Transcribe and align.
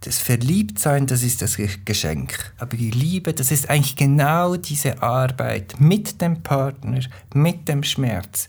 Das 0.00 0.18
Verliebtsein, 0.18 1.06
das 1.06 1.22
ist 1.22 1.42
das 1.42 1.58
Geschenk. 1.84 2.54
Aber 2.58 2.76
die 2.76 2.90
Liebe, 2.90 3.34
das 3.34 3.50
ist 3.50 3.68
eigentlich 3.68 3.96
genau 3.96 4.56
diese 4.56 5.02
Arbeit 5.02 5.78
mit 5.78 6.22
dem 6.22 6.42
Partner, 6.42 7.00
mit 7.34 7.68
dem 7.68 7.82
Schmerz, 7.82 8.48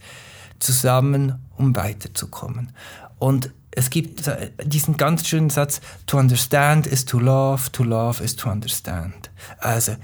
zusammen, 0.60 1.40
um 1.58 1.76
weiterzukommen. 1.76 2.72
Und 3.20 3.52
es 3.72 3.90
gibt 3.90 4.30
diesen 4.64 4.98
ganz 4.98 5.28
schönen 5.28 5.50
Satz, 5.50 5.82
to 6.06 6.18
understand 6.18 6.88
is 6.88 7.06
to 7.06 7.20
love, 7.20 7.72
to 7.72 7.84
love 7.84 8.24
is 8.24 8.36
to 8.36 8.50
understand. 8.50 9.30
Also 9.60 9.96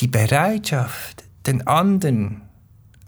die 0.00 0.08
Bereitschaft, 0.08 1.24
den 1.46 1.66
anderen, 1.66 2.42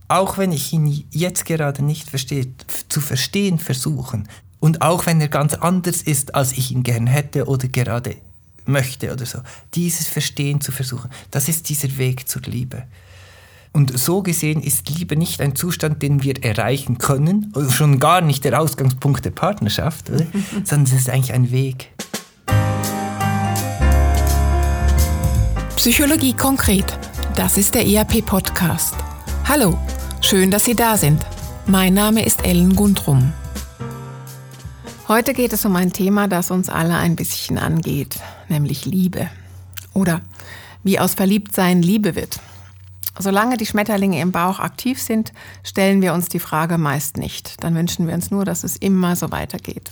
auch 0.08 0.38
wenn 0.38 0.52
ich 0.52 0.72
ihn 0.72 1.04
jetzt 1.10 1.44
gerade 1.44 1.84
nicht 1.84 2.08
verstehe, 2.08 2.46
zu 2.88 3.00
verstehen 3.00 3.58
versuchen. 3.58 4.28
Und 4.60 4.82
auch 4.82 5.06
wenn 5.06 5.20
er 5.20 5.28
ganz 5.28 5.54
anders 5.54 6.02
ist, 6.02 6.34
als 6.34 6.52
ich 6.52 6.72
ihn 6.72 6.82
gern 6.82 7.06
hätte 7.06 7.46
oder 7.46 7.68
gerade 7.68 8.16
möchte 8.64 9.12
oder 9.12 9.24
so. 9.24 9.38
Dieses 9.74 10.06
Verstehen 10.08 10.60
zu 10.60 10.72
versuchen, 10.72 11.10
das 11.30 11.48
ist 11.48 11.68
dieser 11.68 11.96
Weg 11.98 12.28
zur 12.28 12.42
Liebe. 12.42 12.84
Und 13.72 13.96
so 13.98 14.22
gesehen 14.22 14.62
ist 14.62 14.88
Liebe 14.88 15.16
nicht 15.16 15.40
ein 15.40 15.54
Zustand, 15.54 16.02
den 16.02 16.22
wir 16.22 16.42
erreichen 16.42 16.98
können, 16.98 17.52
schon 17.70 18.00
gar 18.00 18.20
nicht 18.20 18.44
der 18.44 18.60
Ausgangspunkt 18.60 19.24
der 19.24 19.30
Partnerschaft, 19.30 20.10
sondern 20.64 20.86
es 20.86 21.00
ist 21.00 21.10
eigentlich 21.10 21.32
ein 21.32 21.50
Weg. 21.50 21.90
Psychologie 25.76 26.32
konkret. 26.32 26.98
Das 27.36 27.56
ist 27.56 27.74
der 27.74 27.86
ERP-Podcast. 27.86 28.96
Hallo, 29.44 29.78
schön, 30.20 30.50
dass 30.50 30.64
Sie 30.64 30.74
da 30.74 30.96
sind. 30.96 31.24
Mein 31.66 31.94
Name 31.94 32.24
ist 32.24 32.44
Ellen 32.44 32.74
Gundrum. 32.74 33.32
Heute 35.08 35.32
geht 35.32 35.54
es 35.54 35.64
um 35.64 35.74
ein 35.74 35.90
Thema, 35.90 36.28
das 36.28 36.50
uns 36.50 36.68
alle 36.68 36.94
ein 36.94 37.16
bisschen 37.16 37.56
angeht, 37.56 38.20
nämlich 38.50 38.84
Liebe. 38.84 39.30
Oder 39.94 40.20
wie 40.82 40.98
aus 40.98 41.14
Verliebtsein 41.14 41.80
Liebe 41.80 42.14
wird. 42.14 42.40
Solange 43.18 43.56
die 43.56 43.64
Schmetterlinge 43.64 44.20
im 44.20 44.32
Bauch 44.32 44.58
aktiv 44.58 45.00
sind, 45.00 45.32
stellen 45.64 46.02
wir 46.02 46.12
uns 46.12 46.28
die 46.28 46.38
Frage 46.38 46.76
meist 46.76 47.16
nicht. 47.16 47.64
Dann 47.64 47.74
wünschen 47.74 48.06
wir 48.06 48.12
uns 48.12 48.30
nur, 48.30 48.44
dass 48.44 48.64
es 48.64 48.76
immer 48.76 49.16
so 49.16 49.32
weitergeht. 49.32 49.90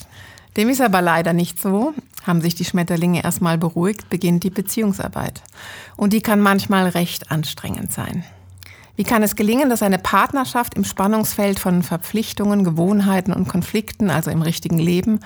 Dem 0.58 0.68
ist 0.68 0.82
aber 0.82 1.00
leider 1.00 1.32
nicht 1.32 1.62
so. 1.62 1.94
Haben 2.26 2.42
sich 2.42 2.54
die 2.54 2.66
Schmetterlinge 2.66 3.24
erstmal 3.24 3.56
beruhigt, 3.56 4.10
beginnt 4.10 4.44
die 4.44 4.50
Beziehungsarbeit. 4.50 5.42
Und 5.96 6.12
die 6.12 6.20
kann 6.20 6.41
manchmal 6.41 6.88
recht 6.88 7.30
anstrengend 7.30 7.91
sein. 7.91 8.22
Wie 8.97 9.05
kann 9.05 9.22
es 9.22 9.36
gelingen, 9.36 9.69
dass 9.69 9.83
eine 9.83 9.98
Partnerschaft 9.98 10.75
im 10.75 10.84
Spannungsfeld 10.84 11.58
von 11.58 11.83
Verpflichtungen, 11.83 12.64
Gewohnheiten 12.64 13.33
und 13.33 13.47
Konflikten, 13.47 14.08
also 14.08 14.30
im 14.30 14.41
richtigen 14.41 14.78
Leben, 14.78 15.20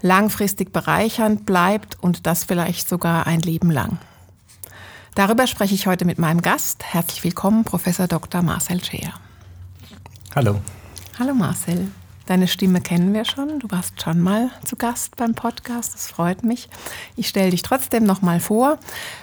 langfristig 0.00 0.72
bereichernd 0.72 1.44
bleibt 1.44 2.00
und 2.00 2.26
das 2.26 2.44
vielleicht 2.44 2.88
sogar 2.88 3.26
ein 3.26 3.40
Leben 3.40 3.72
lang? 3.72 3.98
Darüber 5.16 5.48
spreche 5.48 5.74
ich 5.74 5.88
heute 5.88 6.04
mit 6.04 6.20
meinem 6.20 6.42
Gast. 6.42 6.84
Herzlich 6.84 7.24
willkommen, 7.24 7.64
Professor 7.64 8.06
Dr. 8.06 8.42
Marcel 8.42 8.84
Scheer. 8.84 9.14
Hallo. 10.36 10.60
Hallo 11.18 11.34
Marcel. 11.34 11.88
Deine 12.28 12.46
Stimme 12.46 12.82
kennen 12.82 13.14
wir 13.14 13.24
schon. 13.24 13.58
Du 13.58 13.70
warst 13.70 14.02
schon 14.02 14.20
mal 14.20 14.50
zu 14.62 14.76
Gast 14.76 15.16
beim 15.16 15.34
Podcast. 15.34 15.94
Das 15.94 16.08
freut 16.08 16.44
mich. 16.44 16.68
Ich 17.16 17.26
stelle 17.26 17.52
dich 17.52 17.62
trotzdem 17.62 18.04
noch 18.04 18.20
mal 18.20 18.38
vor. 18.38 18.78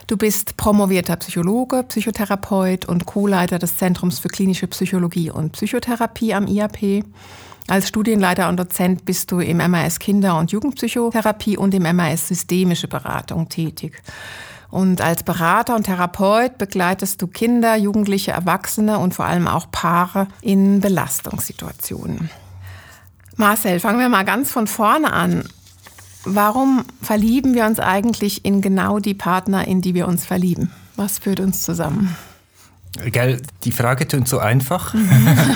Du 0.07 0.17
bist 0.17 0.57
promovierter 0.57 1.15
Psychologe, 1.17 1.83
Psychotherapeut 1.83 2.85
und 2.85 3.05
Co-Leiter 3.05 3.59
des 3.59 3.77
Zentrums 3.77 4.17
für 4.17 4.29
klinische 4.29 4.65
Psychologie 4.65 5.29
und 5.29 5.51
Psychotherapie 5.51 6.33
am 6.33 6.47
IAP. 6.47 7.05
Als 7.67 7.89
Studienleiter 7.89 8.49
und 8.49 8.57
Dozent 8.57 9.05
bist 9.05 9.31
du 9.31 9.39
im 9.39 9.57
MAS 9.57 9.99
Kinder- 9.99 10.39
und 10.39 10.51
Jugendpsychotherapie 10.51 11.57
und 11.57 11.75
im 11.75 11.83
MAS 11.83 12.29
Systemische 12.29 12.87
Beratung 12.87 13.49
tätig. 13.49 14.01
Und 14.71 15.01
als 15.01 15.21
Berater 15.21 15.75
und 15.75 15.83
Therapeut 15.83 16.57
begleitest 16.57 17.21
du 17.21 17.27
Kinder, 17.27 17.75
Jugendliche, 17.75 18.31
Erwachsene 18.31 18.97
und 18.97 19.13
vor 19.13 19.25
allem 19.25 19.47
auch 19.47 19.69
Paare 19.69 20.27
in 20.41 20.79
Belastungssituationen. 20.79 22.31
Marcel, 23.37 23.79
fangen 23.79 23.99
wir 23.99 24.09
mal 24.09 24.23
ganz 24.23 24.51
von 24.51 24.67
vorne 24.67 25.11
an. 25.11 25.43
Warum 26.23 26.85
verlieben 27.01 27.53
wir 27.53 27.65
uns 27.65 27.79
eigentlich 27.79 28.45
in 28.45 28.61
genau 28.61 28.99
die 28.99 29.13
Partner, 29.13 29.67
in 29.67 29.81
die 29.81 29.93
wir 29.93 30.07
uns 30.07 30.25
verlieben? 30.25 30.71
Was 30.95 31.19
führt 31.19 31.39
uns 31.39 31.61
zusammen? 31.61 32.15
Gell, 33.11 33.41
die 33.63 33.71
Frage 33.71 34.07
tönt 34.07 34.27
so 34.27 34.39
einfach 34.39 34.95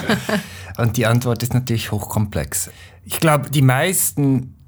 und 0.78 0.97
die 0.97 1.06
Antwort 1.06 1.41
ist 1.41 1.53
natürlich 1.53 1.91
hochkomplex. 1.91 2.69
Ich 3.06 3.19
glaube, 3.19 3.50
die 3.50 3.62
meisten 3.62 4.59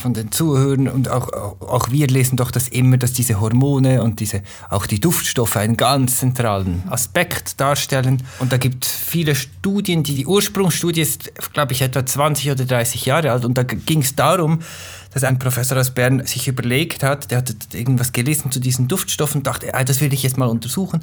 von 0.00 0.14
den 0.14 0.32
Zuhörern 0.32 0.88
und 0.88 1.08
auch, 1.08 1.28
auch 1.60 1.90
wir 1.90 2.08
lesen 2.08 2.36
doch 2.36 2.50
das 2.50 2.68
immer, 2.68 2.96
dass 2.96 3.12
diese 3.12 3.40
Hormone 3.40 4.02
und 4.02 4.20
diese, 4.20 4.42
auch 4.68 4.86
die 4.86 5.00
Duftstoffe 5.00 5.56
einen 5.56 5.76
ganz 5.76 6.18
zentralen 6.18 6.82
Aspekt 6.88 7.60
darstellen. 7.60 8.22
Und 8.38 8.52
da 8.52 8.56
gibt 8.56 8.86
es 8.86 8.92
viele 8.92 9.34
Studien, 9.34 10.02
die, 10.02 10.14
die 10.14 10.26
Ursprungsstudie 10.26 11.02
ist, 11.02 11.32
glaube 11.52 11.72
ich, 11.72 11.82
etwa 11.82 12.04
20 12.04 12.50
oder 12.50 12.64
30 12.64 13.04
Jahre 13.06 13.30
alt 13.30 13.44
und 13.44 13.56
da 13.56 13.62
ging 13.62 14.00
es 14.00 14.16
darum, 14.16 14.60
dass 15.12 15.24
ein 15.24 15.38
Professor 15.38 15.78
aus 15.78 15.90
Bern 15.90 16.24
sich 16.26 16.48
überlegt 16.48 17.02
hat, 17.02 17.30
der 17.30 17.38
hat 17.38 17.54
irgendwas 17.72 18.12
gelesen 18.12 18.50
zu 18.50 18.60
diesen 18.60 18.88
Duftstoffen 18.88 19.42
dachte, 19.42 19.74
ah, 19.74 19.84
das 19.84 20.00
will 20.00 20.12
ich 20.12 20.22
jetzt 20.22 20.38
mal 20.38 20.48
untersuchen 20.48 21.00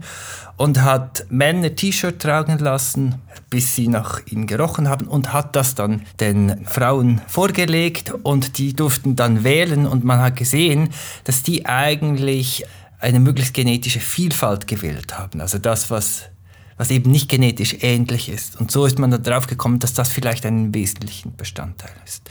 und 0.55 0.81
hat 0.81 1.25
Männer 1.29 1.75
T-Shirt 1.75 2.21
tragen 2.21 2.57
lassen, 2.59 3.15
bis 3.49 3.75
sie 3.75 3.87
nach 3.87 4.21
ihnen 4.25 4.47
gerochen 4.47 4.87
haben 4.87 5.07
und 5.07 5.33
hat 5.33 5.55
das 5.55 5.75
dann 5.75 6.03
den 6.19 6.65
Frauen 6.65 7.21
vorgelegt 7.27 8.13
und 8.23 8.57
die 8.57 8.73
durften 8.73 9.15
dann 9.15 9.43
wählen 9.43 9.85
und 9.85 10.03
man 10.03 10.19
hat 10.19 10.35
gesehen, 10.35 10.89
dass 11.25 11.43
die 11.43 11.65
eigentlich 11.65 12.65
eine 12.99 13.19
möglichst 13.19 13.53
genetische 13.53 13.99
Vielfalt 13.99 14.67
gewählt 14.67 15.17
haben. 15.17 15.41
Also 15.41 15.59
das, 15.59 15.91
was 15.91 16.23
was 16.77 16.91
eben 16.91 17.11
nicht 17.11 17.27
genetisch 17.27 17.77
ähnlich 17.81 18.29
ist. 18.29 18.55
Und 18.59 18.71
so 18.71 18.85
ist 18.85 18.99
man 18.99 19.11
darauf 19.23 19.47
gekommen, 19.47 19.79
dass 19.79 19.93
das 19.93 20.09
vielleicht 20.09 20.45
ein 20.45 20.73
wesentlicher 20.73 21.29
Bestandteil 21.29 21.89
ist. 22.05 22.29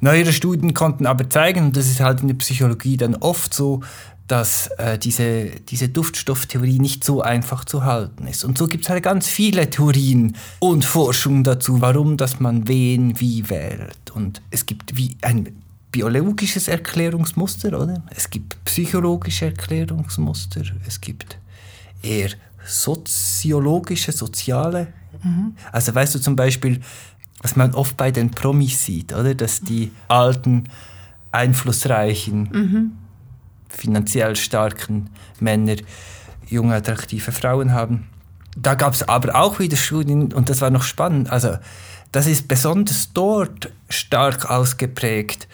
Neuere 0.00 0.32
Studien 0.32 0.74
konnten 0.74 1.06
aber 1.06 1.28
zeigen, 1.28 1.66
und 1.66 1.76
das 1.76 1.86
ist 1.86 2.00
halt 2.00 2.22
in 2.22 2.28
der 2.28 2.34
Psychologie 2.36 2.96
dann 2.96 3.16
oft 3.16 3.52
so, 3.52 3.82
dass 4.30 4.68
äh, 4.78 4.96
diese, 4.96 5.50
diese 5.68 5.88
Duftstofftheorie 5.88 6.78
nicht 6.78 7.02
so 7.02 7.20
einfach 7.20 7.64
zu 7.64 7.84
halten 7.84 8.28
ist. 8.28 8.44
Und 8.44 8.56
so 8.56 8.68
gibt 8.68 8.84
es 8.84 8.90
halt 8.90 9.02
ganz 9.02 9.26
viele 9.26 9.68
Theorien 9.68 10.36
und 10.60 10.84
Forschung 10.84 11.42
dazu, 11.42 11.80
warum 11.80 12.16
dass 12.16 12.38
man 12.38 12.68
wen 12.68 13.18
wie 13.18 13.50
wählt. 13.50 14.12
Und 14.14 14.40
es 14.50 14.66
gibt 14.66 14.96
wie 14.96 15.16
ein 15.22 15.48
biologisches 15.90 16.68
Erklärungsmuster, 16.68 17.80
oder? 17.80 18.04
Es 18.14 18.30
gibt 18.30 18.62
psychologische 18.64 19.46
Erklärungsmuster, 19.46 20.62
es 20.86 21.00
gibt 21.00 21.36
eher 22.00 22.30
soziologische, 22.64 24.12
soziale. 24.12 24.92
Mhm. 25.24 25.56
Also 25.72 25.92
weißt 25.92 26.14
du 26.14 26.20
zum 26.20 26.36
Beispiel, 26.36 26.80
was 27.42 27.56
man 27.56 27.74
oft 27.74 27.96
bei 27.96 28.10
den 28.10 28.30
Promis 28.30 28.84
sieht, 28.84 29.12
oder? 29.12 29.34
Dass 29.34 29.60
die 29.60 29.92
alten, 30.08 30.64
einflussreichen, 31.32 32.48
mhm. 32.52 32.92
finanziell 33.68 34.36
starken 34.36 35.10
Männer 35.38 35.76
junge, 36.46 36.74
attraktive 36.74 37.32
Frauen 37.32 37.72
haben. 37.72 38.08
Da 38.56 38.74
gab 38.74 38.94
es 38.94 39.08
aber 39.08 39.36
auch 39.36 39.60
wieder 39.60 39.76
Studien, 39.76 40.32
und 40.32 40.50
das 40.50 40.60
war 40.60 40.70
noch 40.70 40.82
spannend, 40.82 41.30
also 41.30 41.56
das 42.12 42.26
ist 42.26 42.48
besonders 42.48 43.12
dort 43.12 43.70
stark 43.88 44.50
ausgeprägt, 44.50 45.46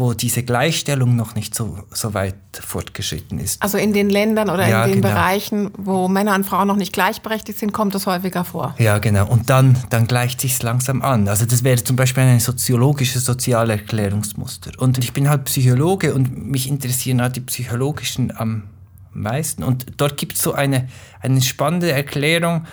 wo 0.00 0.14
diese 0.14 0.42
Gleichstellung 0.42 1.14
noch 1.14 1.34
nicht 1.34 1.54
so, 1.54 1.78
so 1.92 2.14
weit 2.14 2.34
fortgeschritten 2.52 3.38
ist. 3.38 3.62
Also 3.62 3.78
in 3.78 3.92
den 3.92 4.10
Ländern 4.10 4.50
oder 4.50 4.66
ja, 4.66 4.84
in 4.84 4.92
den 4.92 5.02
genau. 5.02 5.14
Bereichen, 5.14 5.70
wo 5.76 6.08
Männer 6.08 6.34
und 6.34 6.44
Frauen 6.44 6.66
noch 6.66 6.76
nicht 6.76 6.92
gleichberechtigt 6.92 7.58
sind, 7.58 7.72
kommt 7.72 7.94
das 7.94 8.06
häufiger 8.06 8.44
vor. 8.44 8.74
Ja, 8.78 8.98
genau. 8.98 9.28
Und 9.28 9.50
dann, 9.50 9.76
dann 9.90 10.06
gleicht 10.06 10.40
sich 10.40 10.60
langsam 10.62 11.02
an. 11.02 11.28
Also 11.28 11.44
das 11.44 11.62
wäre 11.62 11.84
zum 11.84 11.96
Beispiel 11.96 12.24
ein 12.24 12.40
soziologisches 12.40 13.24
soziale 13.24 13.74
Erklärungsmuster. 13.74 14.72
Und 14.78 14.98
ich 14.98 15.12
bin 15.12 15.28
halt 15.28 15.44
Psychologe 15.44 16.14
und 16.14 16.46
mich 16.46 16.68
interessieren 16.68 17.20
halt 17.20 17.36
die 17.36 17.40
psychologischen 17.40 18.36
am 18.36 18.64
meisten. 19.12 19.62
Und 19.62 19.86
dort 19.98 20.16
gibt 20.16 20.34
es 20.34 20.42
so 20.42 20.52
eine, 20.52 20.88
eine 21.20 21.42
spannende 21.42 21.92
Erklärung, 21.92 22.64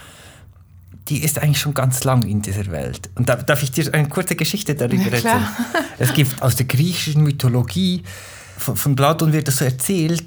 die 1.10 1.24
ist 1.24 1.40
eigentlich 1.40 1.60
schon 1.60 1.74
ganz 1.74 2.04
lang 2.04 2.24
in 2.24 2.42
dieser 2.42 2.68
Welt. 2.72 3.10
Und 3.16 3.30
da, 3.30 3.36
darf 3.36 3.64
ich 3.64 3.72
dir 3.72 3.94
eine 3.94 4.10
kurze 4.10 4.36
Geschichte 4.36 4.76
darüber 4.76 5.04
ja, 5.04 5.12
erzählen? 5.12 5.48
Es 6.00 6.14
gibt 6.14 6.42
aus 6.42 6.56
der 6.56 6.66
griechischen 6.66 7.24
Mythologie, 7.24 8.04
von, 8.58 8.76
von 8.76 8.96
Platon 8.96 9.34
wird 9.34 9.48
das 9.48 9.58
so 9.58 9.66
erzählt, 9.66 10.24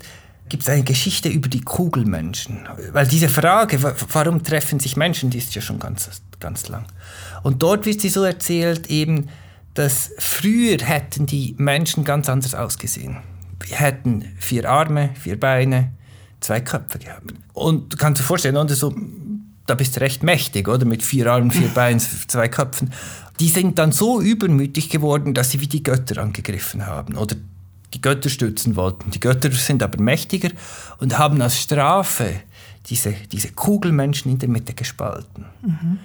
gibt 0.49 0.63
es 0.65 0.69
eine 0.69 0.83
Geschichte 0.83 1.29
über 1.29 1.49
die 1.49 1.61
Kugelmenschen. 1.61 2.69
Weil 2.93 3.07
diese 3.07 3.29
Frage, 3.29 3.83
warum 3.83 4.43
treffen 4.43 4.81
sich 4.81 4.97
Menschen, 4.97 5.31
die 5.31 5.39
ist 5.39 5.55
ja 5.55 5.63
schon 5.63 5.79
ganz, 5.79 6.09
ganz 6.39 6.69
lang. 6.69 6.85
Und 7.43 7.63
dort 7.63 7.87
wird 7.87 8.01
sie 8.01 8.09
so 8.09 8.25
erzählt, 8.25 8.89
eben, 8.89 9.29
dass 9.75 10.11
früher 10.19 10.79
hätten 10.79 11.27
die 11.27 11.55
Menschen 11.59 12.05
ganz 12.05 12.29
anders 12.29 12.55
ausgesehen. 12.55 13.19
Wir 13.61 13.77
hätten 13.77 14.25
vier 14.39 14.69
Arme, 14.69 15.11
vier 15.21 15.39
Beine, 15.39 15.93
zwei 16.41 16.61
Köpfe 16.61 16.99
gehabt. 16.99 17.33
Und 17.53 17.93
du 17.93 17.97
kannst 17.97 18.21
dir 18.21 18.25
vorstellen, 18.25 18.57
oder 18.57 18.75
so 18.75 18.95
da 19.71 19.77
bist 19.77 19.97
du 19.97 20.01
recht 20.01 20.23
mächtig, 20.23 20.69
oder? 20.69 20.85
Mit 20.85 21.03
vier 21.03 21.29
Armen, 21.29 21.51
vier 21.51 21.69
Beinen, 21.75 22.01
zwei 22.01 22.49
Köpfen. 22.49 22.93
Die 23.39 23.49
sind 23.49 23.79
dann 23.79 23.93
so 23.93 24.21
übermütig 24.21 24.91
geworden, 24.91 25.33
dass 25.33 25.51
sie 25.51 25.61
wie 25.61 25.69
die 25.69 25.83
Götter 25.83 26.21
angegriffen 26.21 26.87
haben. 26.87 27.17
Oder 27.17 27.37
die 27.95 28.01
Götter 28.01 28.29
stützen 28.29 28.77
wollten. 28.77 29.11
Die 29.11 29.21
Götter 29.21 29.51
sind 29.53 29.83
aber 29.83 30.03
mächtiger 30.03 30.51
und 30.99 31.19
haben 31.19 31.41
als 31.41 31.61
Strafe 31.61 32.33
diese, 32.87 33.15
diese 33.33 33.53
Kugelmenschen 33.53 34.31
in 34.31 34.39
der 34.39 34.49
Mitte 34.49 34.75
gespalten. 34.75 35.47
Mhm. 35.63 35.99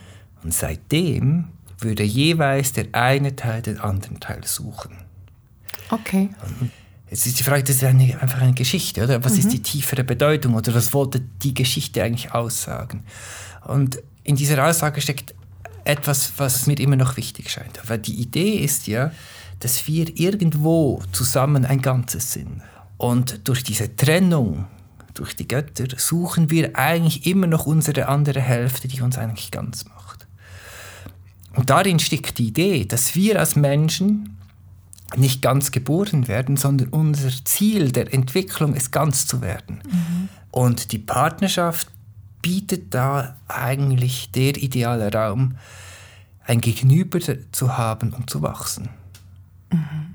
Und 0.43 0.53
seitdem 0.53 1.45
würde 1.79 2.03
jeweils 2.03 2.71
der 2.73 2.87
eine 2.93 3.35
Teil 3.35 3.61
den 3.61 3.79
anderen 3.79 4.19
Teil 4.19 4.41
suchen. 4.45 4.95
Okay. 5.89 6.29
Und 6.59 6.71
jetzt 7.09 7.25
ist 7.25 7.39
die 7.39 7.43
Frage, 7.43 7.63
das 7.63 7.77
ist 7.77 7.83
eine, 7.83 8.19
einfach 8.21 8.41
eine 8.41 8.53
Geschichte, 8.53 9.03
oder? 9.03 9.23
Was 9.23 9.33
mhm. 9.33 9.39
ist 9.39 9.53
die 9.53 9.61
tiefere 9.61 10.03
Bedeutung 10.03 10.53
oder 10.53 10.73
was 10.73 10.93
wollte 10.93 11.21
die 11.41 11.53
Geschichte 11.53 12.03
eigentlich 12.03 12.33
aussagen? 12.33 13.03
Und 13.65 14.01
in 14.23 14.35
dieser 14.35 14.65
Aussage 14.65 15.01
steckt 15.01 15.35
etwas, 15.83 16.33
was 16.37 16.65
mir 16.67 16.79
immer 16.79 16.95
noch 16.95 17.17
wichtig 17.17 17.49
scheint. 17.49 17.79
Aber 17.79 17.97
die 17.97 18.15
Idee 18.15 18.55
ist 18.55 18.87
ja, 18.87 19.11
dass 19.59 19.87
wir 19.87 20.17
irgendwo 20.17 21.01
zusammen 21.11 21.65
ein 21.65 21.81
Ganzes 21.81 22.33
sind. 22.33 22.61
Und 22.97 23.47
durch 23.47 23.63
diese 23.63 23.95
Trennung, 23.95 24.65
durch 25.13 25.35
die 25.35 25.47
Götter, 25.47 25.85
suchen 25.97 26.49
wir 26.49 26.75
eigentlich 26.75 27.25
immer 27.25 27.47
noch 27.47 27.65
unsere 27.65 28.07
andere 28.07 28.41
Hälfte, 28.41 28.87
die 28.87 29.01
uns 29.01 29.17
eigentlich 29.17 29.51
ganz 29.51 29.85
macht. 29.85 30.27
Und 31.53 31.69
darin 31.69 31.99
steckt 31.99 32.37
die 32.37 32.47
Idee, 32.47 32.85
dass 32.85 33.15
wir 33.15 33.39
als 33.39 33.55
Menschen 33.55 34.37
nicht 35.15 35.41
ganz 35.41 35.71
geboren 35.71 36.27
werden, 36.27 36.57
sondern 36.57 36.89
unser 36.89 37.29
Ziel 37.45 37.91
der 37.91 38.13
Entwicklung 38.13 38.73
ist 38.73 38.91
ganz 38.91 39.27
zu 39.27 39.41
werden. 39.41 39.81
Mhm. 39.85 40.29
Und 40.51 40.91
die 40.91 40.99
Partnerschaft 40.99 41.89
bietet 42.45 42.93
da 42.93 43.37
eigentlich 43.47 44.29
der 44.29 44.55
ideale 44.55 45.11
Raum, 45.11 45.55
ein 46.45 46.61
Gegenüber 46.61 47.19
zu 47.51 47.75
haben 47.75 48.13
und 48.13 48.29
zu 48.29 48.43
wachsen. 48.43 48.89
Mhm. 49.71 50.13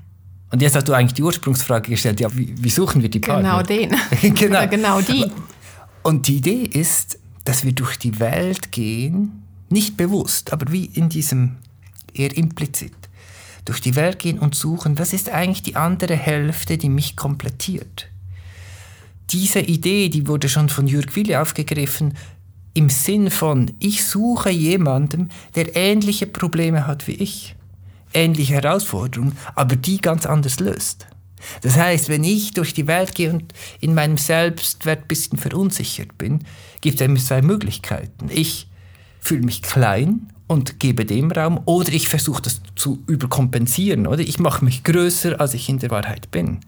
Und 0.49 0.61
jetzt 0.61 0.77
hast 0.77 0.87
du 0.87 0.93
eigentlich 0.93 1.13
die 1.13 1.23
Ursprungsfrage 1.23 1.89
gestellt, 1.89 2.21
ja, 2.21 2.33
wie, 2.33 2.55
wie 2.57 2.69
suchen 2.69 3.01
wir 3.01 3.09
die 3.09 3.19
Partner? 3.19 3.61
Genau 3.61 3.63
den. 3.63 4.33
genau. 4.33 4.65
genau 4.69 5.01
die. 5.01 5.29
Und 6.03 6.29
die 6.29 6.37
Idee 6.37 6.63
ist, 6.63 7.19
dass 7.43 7.65
wir 7.65 7.73
durch 7.73 7.97
die 7.99 8.17
Welt 8.21 8.71
gehen, 8.71 9.43
nicht 9.67 9.97
bewusst, 9.97 10.53
aber 10.53 10.71
wie 10.71 10.85
in 10.85 11.09
diesem 11.09 11.57
eher 12.13 12.35
implizit, 12.37 12.95
durch 13.65 13.81
die 13.81 13.97
Welt 13.97 14.19
gehen 14.19 14.39
und 14.39 14.55
suchen, 14.55 14.97
was 14.97 15.11
ist 15.11 15.29
eigentlich 15.29 15.63
die 15.63 15.75
andere 15.75 16.15
Hälfte, 16.15 16.77
die 16.77 16.89
mich 16.89 17.17
komplettiert. 17.17 18.07
Diese 19.31 19.59
Idee, 19.59 20.09
die 20.09 20.27
wurde 20.27 20.49
schon 20.49 20.69
von 20.69 20.87
Jürg 20.87 21.15
Wille 21.15 21.41
aufgegriffen, 21.41 22.13
im 22.73 22.89
Sinn 22.89 23.29
von, 23.29 23.71
ich 23.79 24.03
suche 24.05 24.49
jemanden, 24.49 25.29
der 25.55 25.75
ähnliche 25.75 26.27
Probleme 26.27 26.87
hat 26.87 27.07
wie 27.07 27.13
ich 27.13 27.55
ähnliche 28.13 28.55
Herausforderungen, 28.55 29.37
aber 29.55 29.75
die 29.75 29.99
ganz 29.99 30.25
anders 30.25 30.59
löst. 30.59 31.07
Das 31.61 31.75
heißt, 31.75 32.09
wenn 32.09 32.23
ich 32.23 32.53
durch 32.53 32.73
die 32.73 32.87
Welt 32.87 33.15
gehe 33.15 33.31
und 33.31 33.53
in 33.79 33.93
meinem 33.93 34.17
Selbstwert 34.17 35.03
ein 35.03 35.07
bisschen 35.07 35.37
verunsichert 35.37 36.17
bin, 36.17 36.39
gibt 36.81 37.01
es 37.01 37.05
immer 37.05 37.17
zwei 37.17 37.41
Möglichkeiten. 37.41 38.29
Ich 38.29 38.67
fühle 39.19 39.41
mich 39.41 39.61
klein 39.61 40.31
und 40.47 40.79
gebe 40.79 41.05
dem 41.05 41.31
Raum 41.31 41.61
oder 41.65 41.91
ich 41.93 42.09
versuche 42.09 42.41
das 42.41 42.61
zu 42.75 43.01
überkompensieren 43.07 44.05
oder 44.05 44.21
ich 44.21 44.39
mache 44.39 44.65
mich 44.65 44.83
größer, 44.83 45.39
als 45.39 45.53
ich 45.53 45.69
in 45.69 45.79
der 45.79 45.89
Wahrheit 45.89 46.29
bin. 46.29 46.59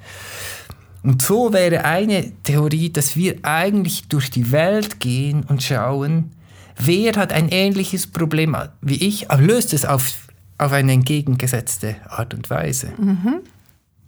Und 1.03 1.21
so 1.21 1.51
wäre 1.53 1.85
eine 1.85 2.31
Theorie, 2.43 2.89
dass 2.89 3.15
wir 3.15 3.35
eigentlich 3.43 4.07
durch 4.07 4.31
die 4.31 4.51
Welt 4.51 4.99
gehen 4.99 5.43
und 5.43 5.61
schauen, 5.61 6.31
wer 6.77 7.13
hat 7.13 7.33
ein 7.33 7.49
ähnliches 7.49 8.07
Problem 8.07 8.55
wie 8.81 8.95
ich, 8.95 9.29
aber 9.29 9.41
löst 9.41 9.73
es 9.73 9.85
auf 9.85 10.23
auf 10.57 10.71
eine 10.71 10.93
entgegengesetzte 10.93 11.95
Art 12.09 12.33
und 12.33 12.49
Weise. 12.49 12.93
Mhm. 12.97 13.41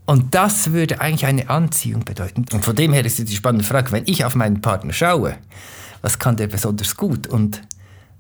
Und 0.05 0.35
das 0.35 0.71
würde 0.71 1.01
eigentlich 1.01 1.25
eine 1.25 1.49
Anziehung 1.49 2.05
bedeuten. 2.05 2.45
Und 2.53 2.63
von 2.63 2.75
dem 2.75 2.93
her 2.93 3.03
ist 3.03 3.17
die 3.17 3.35
spannende 3.35 3.65
Frage, 3.65 3.91
wenn 3.91 4.03
ich 4.05 4.23
auf 4.23 4.35
meinen 4.35 4.61
Partner 4.61 4.93
schaue, 4.93 5.35
was 6.01 6.19
kann 6.19 6.37
der 6.37 6.47
besonders 6.47 6.95
gut 6.95 7.27
und 7.27 7.61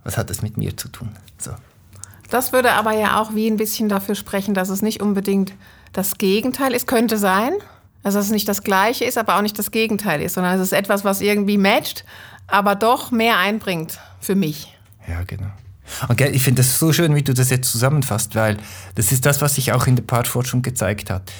was 0.03 0.17
hat 0.17 0.29
das 0.29 0.41
mit 0.41 0.57
mir 0.57 0.75
zu 0.75 0.89
tun? 0.89 1.09
So. 1.37 1.51
Das 2.31 2.51
würde 2.53 2.71
aber 2.73 2.93
ja 2.93 3.21
auch 3.21 3.35
wie 3.35 3.47
ein 3.47 3.57
bisschen 3.57 3.87
dafür 3.87 4.15
sprechen, 4.15 4.55
dass 4.55 4.69
es 4.69 4.81
nicht 4.81 5.01
unbedingt 5.01 5.53
das 5.93 6.17
Gegenteil 6.17 6.73
ist. 6.73 6.87
Könnte 6.87 7.17
sein. 7.17 7.53
Also 8.05 8.19
dass 8.19 8.27
es 8.27 8.31
nicht 8.31 8.47
das 8.47 8.61
Gleiche 8.61 9.03
ist, 9.03 9.17
aber 9.17 9.35
auch 9.35 9.41
nicht 9.41 9.57
das 9.57 9.71
Gegenteil 9.71 10.21
ist, 10.21 10.35
sondern 10.35 10.53
es 10.53 10.61
ist 10.61 10.73
etwas, 10.73 11.03
was 11.03 11.21
irgendwie 11.21 11.57
matcht, 11.57 12.05
aber 12.45 12.75
doch 12.75 13.09
mehr 13.09 13.39
einbringt 13.39 13.99
für 14.19 14.35
mich. 14.35 14.77
Ja, 15.07 15.23
genau. 15.23 15.47
Und 16.07 16.21
ich 16.21 16.43
finde 16.43 16.61
das 16.61 16.77
so 16.77 16.93
schön, 16.93 17.15
wie 17.15 17.23
du 17.23 17.33
das 17.33 17.49
jetzt 17.49 17.71
zusammenfasst, 17.71 18.35
weil 18.35 18.57
das 18.93 19.11
ist 19.11 19.25
das, 19.25 19.41
was 19.41 19.55
sich 19.55 19.73
auch 19.73 19.87
in 19.87 19.95
der 19.95 20.03
Paarforschung 20.03 20.61
gezeigt 20.61 21.09
hat. 21.09 21.31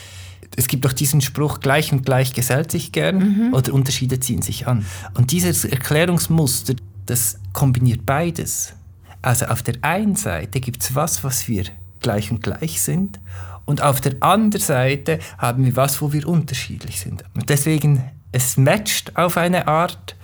Es 0.55 0.67
gibt 0.67 0.85
doch 0.85 0.93
diesen 0.93 1.21
Spruch, 1.21 1.59
gleich 1.59 1.91
und 1.91 2.03
gleich 2.03 2.33
gesellt 2.33 2.71
sich 2.71 2.91
gern 2.91 3.17
mhm. 3.49 3.53
oder 3.53 3.71
Unterschiede 3.71 4.19
ziehen 4.19 4.41
sich 4.41 4.65
an. 4.65 4.87
Und 5.13 5.31
dieses 5.31 5.65
Erklärungsmuster, 5.65 6.73
das 7.05 7.37
kombiniert 7.53 8.07
beides. 8.07 8.73
Also 9.21 9.45
auf 9.45 9.61
der 9.61 9.75
einen 9.81 10.15
Seite 10.15 10.59
gibt 10.61 10.81
es 10.81 10.95
was, 10.95 11.23
was 11.23 11.47
wir 11.47 11.65
gleich 11.99 12.31
und 12.31 12.41
gleich 12.41 12.81
sind 12.81 13.19
und 13.65 13.81
auf 13.81 13.99
der 14.01 14.15
anderen 14.21 14.61
Seite 14.61 15.19
haben 15.37 15.65
wir 15.65 15.75
was, 15.75 16.01
wo 16.01 16.13
wir 16.13 16.27
unterschiedlich 16.27 16.99
sind. 16.99 17.23
Und 17.33 17.49
deswegen, 17.49 18.03
es 18.31 18.57
matcht 18.57 19.17
auf 19.17 19.37
eine 19.37 19.67
Art, 19.67 20.15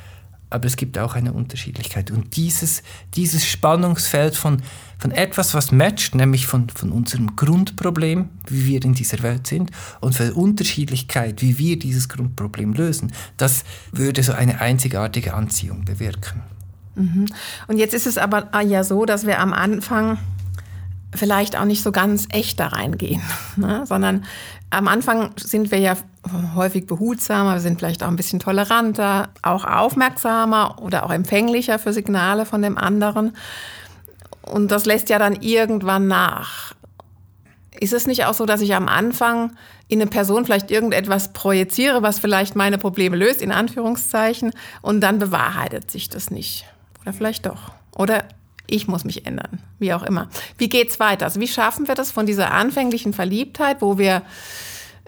aber 0.51 0.65
es 0.65 0.75
gibt 0.75 0.99
auch 0.99 1.15
eine 1.15 1.33
Unterschiedlichkeit. 1.33 2.11
Und 2.11 2.35
dieses, 2.35 2.83
dieses 3.15 3.45
Spannungsfeld 3.45 4.35
von, 4.35 4.61
von 4.99 5.11
etwas, 5.11 5.53
was 5.53 5.71
matcht, 5.71 6.13
nämlich 6.13 6.45
von, 6.45 6.69
von 6.69 6.91
unserem 6.91 7.35
Grundproblem, 7.35 8.29
wie 8.47 8.65
wir 8.65 8.83
in 8.83 8.93
dieser 8.93 9.23
Welt 9.23 9.47
sind, 9.47 9.71
und 10.01 10.13
von 10.13 10.27
der 10.27 10.37
Unterschiedlichkeit, 10.37 11.41
wie 11.41 11.57
wir 11.57 11.79
dieses 11.79 12.09
Grundproblem 12.09 12.73
lösen, 12.73 13.13
das 13.37 13.63
würde 13.91 14.21
so 14.23 14.33
eine 14.33 14.59
einzigartige 14.59 15.33
Anziehung 15.33 15.85
bewirken. 15.85 16.43
Mhm. 16.95 17.27
Und 17.67 17.77
jetzt 17.77 17.93
ist 17.93 18.05
es 18.05 18.17
aber 18.17 18.49
ja 18.61 18.83
so, 18.83 19.05
dass 19.05 19.25
wir 19.25 19.39
am 19.39 19.53
Anfang 19.53 20.17
vielleicht 21.13 21.57
auch 21.57 21.65
nicht 21.65 21.83
so 21.83 21.91
ganz 21.91 22.27
echt 22.31 22.59
da 22.59 22.67
reingehen, 22.67 23.21
ne? 23.55 23.85
sondern 23.85 24.25
am 24.69 24.87
Anfang 24.87 25.31
sind 25.37 25.71
wir 25.71 25.79
ja 25.79 25.97
häufig 26.55 26.87
behutsamer, 26.87 27.55
wir 27.55 27.59
sind 27.59 27.79
vielleicht 27.79 28.03
auch 28.03 28.07
ein 28.07 28.15
bisschen 28.15 28.39
toleranter, 28.39 29.29
auch 29.41 29.65
aufmerksamer 29.65 30.81
oder 30.81 31.05
auch 31.05 31.11
empfänglicher 31.11 31.77
für 31.77 31.93
Signale 31.93 32.45
von 32.45 32.61
dem 32.61 32.77
anderen. 32.77 33.35
Und 34.43 34.71
das 34.71 34.85
lässt 34.85 35.09
ja 35.09 35.19
dann 35.19 35.35
irgendwann 35.41 36.07
nach. 36.07 36.73
Ist 37.79 37.93
es 37.93 38.07
nicht 38.07 38.25
auch 38.25 38.33
so, 38.33 38.45
dass 38.45 38.61
ich 38.61 38.73
am 38.73 38.87
Anfang 38.87 39.53
in 39.87 40.01
eine 40.01 40.09
Person 40.09 40.45
vielleicht 40.45 40.71
irgendetwas 40.71 41.33
projiziere, 41.33 42.01
was 42.01 42.19
vielleicht 42.19 42.55
meine 42.55 42.77
Probleme 42.77 43.17
löst, 43.17 43.41
in 43.41 43.51
Anführungszeichen, 43.51 44.51
und 44.81 45.01
dann 45.01 45.19
bewahrheitet 45.19 45.91
sich 45.91 46.07
das 46.07 46.31
nicht? 46.31 46.65
Oder 47.01 47.13
vielleicht 47.13 47.45
doch. 47.45 47.71
Oder 47.95 48.23
ich 48.71 48.87
muss 48.87 49.03
mich 49.03 49.25
ändern, 49.25 49.59
wie 49.79 49.93
auch 49.93 50.03
immer. 50.03 50.29
Wie 50.57 50.69
geht's 50.69 50.99
weiter? 50.99 51.25
Also 51.25 51.39
wie 51.39 51.47
schaffen 51.47 51.87
wir 51.87 51.95
das 51.95 52.11
von 52.11 52.25
dieser 52.25 52.51
anfänglichen 52.51 53.13
Verliebtheit, 53.13 53.81
wo 53.81 53.97
wir 53.97 54.23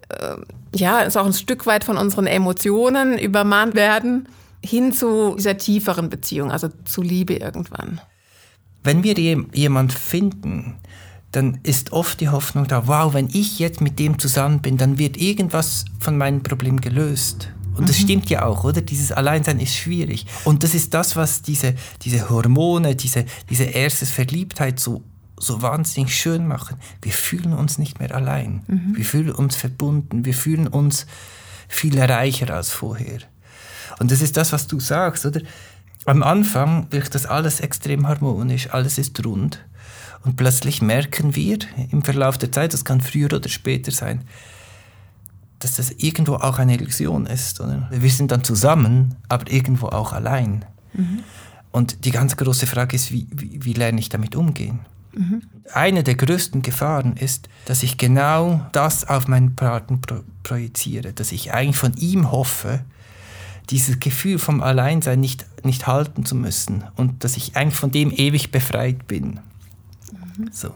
äh, 0.10 0.36
ja, 0.76 1.02
ist 1.02 1.18
auch 1.18 1.26
ein 1.26 1.34
Stück 1.34 1.66
weit 1.66 1.84
von 1.84 1.98
unseren 1.98 2.28
Emotionen 2.28 3.18
übermannt 3.18 3.76
werden, 3.76 4.28
hin 4.64 4.92
zu 4.92 5.36
dieser 5.36 5.58
tieferen 5.58 6.10
Beziehung, 6.10 6.52
also 6.52 6.70
zu 6.86 7.02
Liebe 7.02 7.36
irgendwann. 7.36 8.02
Wenn 8.84 9.04
wir 9.04 9.14
jemanden 9.14 9.92
finden, 9.92 10.76
dann 11.32 11.60
ist 11.64 11.94
oft 11.94 12.22
die 12.22 12.30
Hoffnung 12.30 12.68
da, 12.68 12.88
wow, 12.88 13.14
wenn 13.14 13.28
ich 13.32 13.60
jetzt 13.60 13.82
mit 13.82 13.98
dem 14.00 14.20
zusammen 14.20 14.62
bin, 14.62 14.78
dann 14.78 14.98
wird 14.98 15.18
irgendwas 15.18 15.86
von 16.00 16.18
meinem 16.18 16.44
Problem 16.44 16.82
gelöst. 16.82 17.50
Und 17.76 17.90
das 17.90 17.98
mhm. 18.00 18.04
stimmt 18.04 18.30
ja 18.30 18.46
auch, 18.46 18.64
oder? 18.64 18.82
Dieses 18.82 19.12
Alleinsein 19.12 19.60
ist 19.60 19.76
schwierig. 19.76 20.26
Und 20.44 20.64
das 20.64 20.74
ist 20.74 20.94
das, 20.94 21.16
was 21.16 21.42
diese, 21.42 21.76
diese 22.02 22.30
Hormone, 22.30 22.96
diese, 22.96 23.26
diese 23.50 23.64
erste 23.64 24.06
Verliebtheit 24.06 24.80
so, 24.80 25.04
so 25.38 25.62
wahnsinnig 25.62 26.16
schön 26.16 26.48
machen. 26.48 26.78
Wir 27.02 27.12
fühlen 27.12 27.54
uns 27.54 27.78
nicht 27.78 28.00
mehr 28.00 28.14
allein. 28.14 28.64
Mhm. 28.68 28.96
Wir 28.96 29.06
fühlen 29.06 29.32
uns 29.32 29.56
verbunden. 29.56 30.26
Wir 30.26 30.34
fühlen 30.34 30.68
uns 30.68 31.08
viel 31.68 32.00
reicher 32.00 32.54
als 32.54 32.70
vorher. 32.70 33.20
Und 34.00 34.12
das 34.12 34.22
ist 34.22 34.38
das, 34.38 34.52
was 34.52 34.68
du 34.68 34.80
sagst, 34.80 35.26
oder? 35.26 35.42
Am 36.06 36.22
Anfang 36.22 36.88
wirkt 36.92 37.16
das 37.16 37.26
alles 37.26 37.62
extrem 37.62 38.08
harmonisch, 38.08 38.70
alles 38.72 38.98
ist 38.98 39.24
rund. 39.26 39.64
Und 40.24 40.36
plötzlich 40.36 40.82
merken 40.82 41.36
wir 41.36 41.60
im 41.92 42.04
Verlauf 42.04 42.38
der 42.38 42.52
Zeit, 42.52 42.74
das 42.74 42.84
kann 42.84 43.02
früher 43.02 43.32
oder 43.34 43.50
später 43.50 43.92
sein, 43.92 44.24
dass 45.64 45.76
das 45.76 45.92
irgendwo 45.92 46.36
auch 46.36 46.60
eine 46.60 46.76
Illusion 46.76 47.26
ist. 47.26 47.60
Oder? 47.60 47.90
Wir 47.92 48.10
sind 48.10 48.32
dann 48.32 48.44
zusammen, 48.44 49.16
aber 49.30 49.50
irgendwo 49.52 49.88
auch 49.88 50.14
allein. 50.14 50.66
Mhm. 50.94 51.20
Und 51.72 52.06
die 52.06 52.12
ganz 52.12 52.38
große 52.38 52.68
Frage 52.68 52.96
ist, 52.96 53.12
wie, 53.12 53.28
wie, 53.32 53.66
wie 53.66 53.74
lerne 53.74 54.00
ich 54.00 54.10
damit 54.10 54.36
umgehen? 54.36 54.80
Mhm. 55.16 55.44
Eine 55.74 56.04
der 56.04 56.16
größten 56.16 56.62
Gefahren 56.62 57.18
ist, 57.18 57.50
dass 57.66 57.84
ich 57.84 57.98
genau 57.98 58.66
das 58.72 59.08
auf 59.08 59.28
meinen 59.28 59.56
Partner 59.56 59.98
pro 59.98 60.20
projiziere, 60.44 61.14
dass 61.14 61.32
ich 61.32 61.54
eigentlich 61.54 61.78
von 61.78 61.94
ihm 61.94 62.30
hoffe, 62.30 62.82
dieses 63.70 64.02
Gefühl 64.02 64.40
vom 64.40 64.62
Alleinsein 64.62 65.22
nicht, 65.22 65.46
nicht 65.64 65.88
halten 65.88 66.26
zu 66.26 66.36
müssen 66.36 66.84
und 66.98 67.24
dass 67.24 67.38
ich 67.38 67.56
eigentlich 67.56 67.80
von 67.80 67.92
dem 67.92 68.12
ewig 68.12 68.52
befreit 68.52 69.08
bin. 69.08 69.40
Mhm. 70.38 70.50
So. 70.52 70.72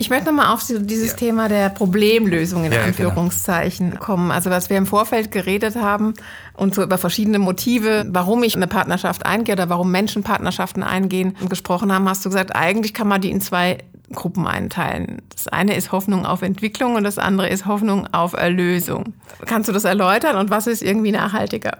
Ich 0.00 0.10
möchte 0.10 0.26
nochmal 0.26 0.54
auf 0.54 0.64
dieses 0.64 1.10
ja. 1.10 1.16
Thema 1.16 1.48
der 1.48 1.70
Problemlösung 1.70 2.64
in 2.64 2.70
ja, 2.70 2.78
genau. 2.78 2.88
Anführungszeichen 2.88 3.90
genau. 3.90 4.00
kommen. 4.00 4.30
Also 4.30 4.48
was 4.48 4.70
wir 4.70 4.76
im 4.76 4.86
Vorfeld 4.86 5.32
geredet 5.32 5.74
haben 5.74 6.14
und 6.54 6.76
so 6.76 6.84
über 6.84 6.98
verschiedene 6.98 7.40
Motive, 7.40 8.06
warum 8.08 8.44
ich 8.44 8.54
eine 8.54 8.68
Partnerschaft 8.68 9.26
eingehe 9.26 9.56
oder 9.56 9.68
warum 9.68 9.90
Menschen 9.90 10.22
Partnerschaften 10.22 10.84
eingehen 10.84 11.36
gesprochen 11.48 11.92
haben, 11.92 12.08
hast 12.08 12.24
du 12.24 12.28
gesagt, 12.28 12.54
eigentlich 12.54 12.94
kann 12.94 13.08
man 13.08 13.20
die 13.20 13.32
in 13.32 13.40
zwei 13.40 13.78
Gruppen 14.12 14.46
einteilen. 14.46 15.20
Das 15.30 15.48
eine 15.48 15.74
ist 15.74 15.90
Hoffnung 15.90 16.24
auf 16.24 16.42
Entwicklung 16.42 16.94
und 16.94 17.02
das 17.02 17.18
andere 17.18 17.48
ist 17.48 17.66
Hoffnung 17.66 18.06
auf 18.12 18.34
Erlösung. 18.34 19.14
Kannst 19.46 19.68
du 19.68 19.72
das 19.72 19.82
erläutern 19.82 20.36
und 20.36 20.48
was 20.48 20.68
ist 20.68 20.80
irgendwie 20.80 21.10
nachhaltiger? 21.10 21.76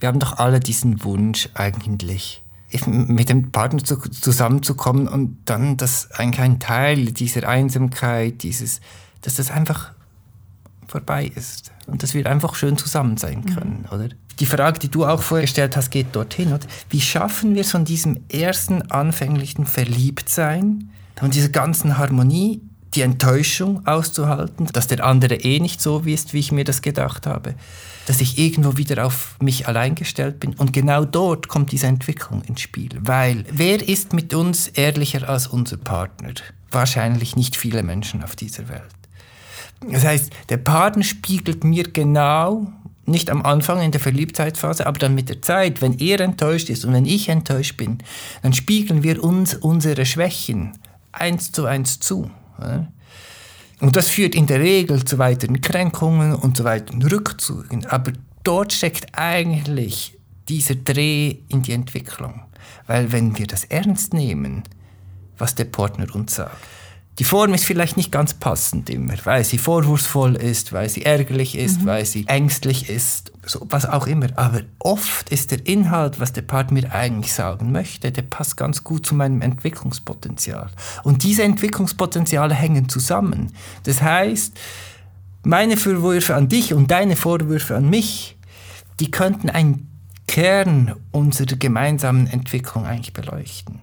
Wir 0.00 0.08
haben 0.08 0.18
doch 0.18 0.38
alle 0.38 0.58
diesen 0.58 1.04
Wunsch 1.04 1.50
eigentlich, 1.54 2.42
mit 2.86 3.28
dem 3.28 3.50
Partner 3.52 3.82
zu, 3.82 3.96
zusammenzukommen 3.96 5.08
und 5.08 5.38
dann, 5.44 5.76
dass 5.76 6.10
eigentlich 6.12 6.40
ein 6.40 6.58
Teil 6.58 7.06
dieser 7.12 7.48
Einsamkeit, 7.48 8.42
dieses, 8.42 8.80
dass 9.22 9.34
das 9.34 9.50
einfach 9.50 9.92
vorbei 10.86 11.30
ist 11.34 11.72
und 11.86 12.02
dass 12.02 12.14
wir 12.14 12.26
einfach 12.26 12.54
schön 12.54 12.76
zusammen 12.76 13.16
sein 13.16 13.40
mhm. 13.40 13.54
können, 13.54 13.84
mhm. 13.88 13.94
oder? 13.94 14.08
Die 14.38 14.46
Frage, 14.46 14.78
die 14.78 14.90
du 14.90 15.06
auch 15.06 15.22
vorher 15.22 15.46
gestellt 15.46 15.76
hast, 15.76 15.90
geht 15.90 16.14
dorthin. 16.14 16.52
Oder? 16.52 16.66
Wie 16.90 17.00
schaffen 17.00 17.54
wir 17.54 17.62
es 17.62 17.70
von 17.70 17.86
diesem 17.86 18.20
ersten 18.28 18.82
anfänglichen 18.90 19.64
Verliebtsein 19.64 20.90
und 21.22 21.34
dieser 21.34 21.48
ganzen 21.48 21.96
Harmonie, 21.96 22.60
die 22.96 23.02
Enttäuschung 23.02 23.86
auszuhalten, 23.86 24.66
dass 24.72 24.86
der 24.86 25.04
andere 25.04 25.36
eh 25.36 25.60
nicht 25.60 25.80
so 25.80 26.00
ist, 26.00 26.32
wie 26.32 26.40
ich 26.40 26.52
mir 26.52 26.64
das 26.64 26.82
gedacht 26.82 27.26
habe? 27.26 27.54
dass 28.06 28.20
ich 28.20 28.38
irgendwo 28.38 28.76
wieder 28.76 29.04
auf 29.04 29.36
mich 29.40 29.68
allein 29.68 29.94
gestellt 29.94 30.40
bin. 30.40 30.54
Und 30.54 30.72
genau 30.72 31.04
dort 31.04 31.48
kommt 31.48 31.72
diese 31.72 31.88
Entwicklung 31.88 32.42
ins 32.42 32.60
Spiel. 32.60 32.90
Weil 33.00 33.44
wer 33.50 33.86
ist 33.86 34.12
mit 34.12 34.32
uns 34.32 34.68
ehrlicher 34.68 35.28
als 35.28 35.48
unser 35.48 35.76
Partner? 35.76 36.32
Wahrscheinlich 36.70 37.36
nicht 37.36 37.56
viele 37.56 37.82
Menschen 37.82 38.22
auf 38.22 38.36
dieser 38.36 38.68
Welt. 38.68 38.82
Das 39.90 40.04
heißt, 40.04 40.32
der 40.48 40.56
Partner 40.56 41.02
spiegelt 41.02 41.64
mir 41.64 41.84
genau, 41.84 42.72
nicht 43.04 43.28
am 43.28 43.42
Anfang 43.42 43.82
in 43.82 43.90
der 43.90 44.00
Verliebtheitsphase, 44.00 44.86
aber 44.86 44.98
dann 44.98 45.14
mit 45.14 45.28
der 45.28 45.42
Zeit, 45.42 45.82
wenn 45.82 45.98
er 45.98 46.20
enttäuscht 46.20 46.70
ist 46.70 46.84
und 46.84 46.92
wenn 46.92 47.04
ich 47.04 47.28
enttäuscht 47.28 47.76
bin, 47.76 47.98
dann 48.42 48.52
spiegeln 48.52 49.02
wir 49.02 49.22
uns 49.22 49.54
unsere 49.54 50.06
Schwächen 50.06 50.72
eins 51.12 51.52
zu 51.52 51.66
eins 51.66 52.00
zu. 52.00 52.30
Und 53.80 53.96
das 53.96 54.08
führt 54.08 54.34
in 54.34 54.46
der 54.46 54.60
Regel 54.60 55.04
zu 55.04 55.18
weiteren 55.18 55.60
Kränkungen 55.60 56.34
und 56.34 56.56
zu 56.56 56.64
weiteren 56.64 57.02
Rückzügen. 57.02 57.86
Aber 57.86 58.12
dort 58.42 58.72
steckt 58.72 59.18
eigentlich 59.18 60.18
dieser 60.48 60.76
Dreh 60.76 61.36
in 61.48 61.62
die 61.62 61.72
Entwicklung. 61.72 62.42
Weil 62.86 63.12
wenn 63.12 63.36
wir 63.38 63.46
das 63.46 63.64
ernst 63.64 64.14
nehmen, 64.14 64.62
was 65.38 65.54
der 65.54 65.64
Partner 65.64 66.06
uns 66.14 66.36
sagt, 66.36 66.56
die 67.18 67.24
Form 67.24 67.54
ist 67.54 67.64
vielleicht 67.64 67.96
nicht 67.96 68.12
ganz 68.12 68.34
passend 68.34 68.90
immer, 68.90 69.14
weil 69.24 69.42
sie 69.42 69.56
vorwurfsvoll 69.56 70.36
ist, 70.36 70.72
weil 70.72 70.88
sie 70.88 71.04
ärgerlich 71.04 71.56
ist, 71.56 71.82
mhm. 71.82 71.86
weil 71.86 72.04
sie 72.04 72.26
ängstlich 72.26 72.90
ist, 72.90 73.32
so, 73.46 73.66
was 73.70 73.86
auch 73.86 74.06
immer. 74.06 74.26
Aber 74.36 74.60
oft 74.80 75.30
ist 75.30 75.50
der 75.50 75.66
Inhalt, 75.66 76.20
was 76.20 76.32
der 76.32 76.42
Partner 76.42 76.80
mir 76.80 76.92
eigentlich 76.92 77.32
sagen 77.32 77.72
möchte, 77.72 78.12
der 78.12 78.22
passt 78.22 78.56
ganz 78.56 78.84
gut 78.84 79.06
zu 79.06 79.14
meinem 79.14 79.40
Entwicklungspotenzial. 79.40 80.68
Und 81.04 81.22
diese 81.22 81.44
Entwicklungspotenziale 81.44 82.54
hängen 82.54 82.88
zusammen. 82.88 83.52
Das 83.84 84.02
heißt, 84.02 84.58
meine 85.42 85.76
Vorwürfe 85.76 86.34
an 86.34 86.48
dich 86.48 86.74
und 86.74 86.90
deine 86.90 87.16
Vorwürfe 87.16 87.76
an 87.76 87.88
mich, 87.88 88.36
die 89.00 89.10
könnten 89.10 89.48
einen 89.48 89.88
Kern 90.26 90.96
unserer 91.12 91.56
gemeinsamen 91.56 92.26
Entwicklung 92.26 92.84
eigentlich 92.84 93.12
beleuchten. 93.12 93.80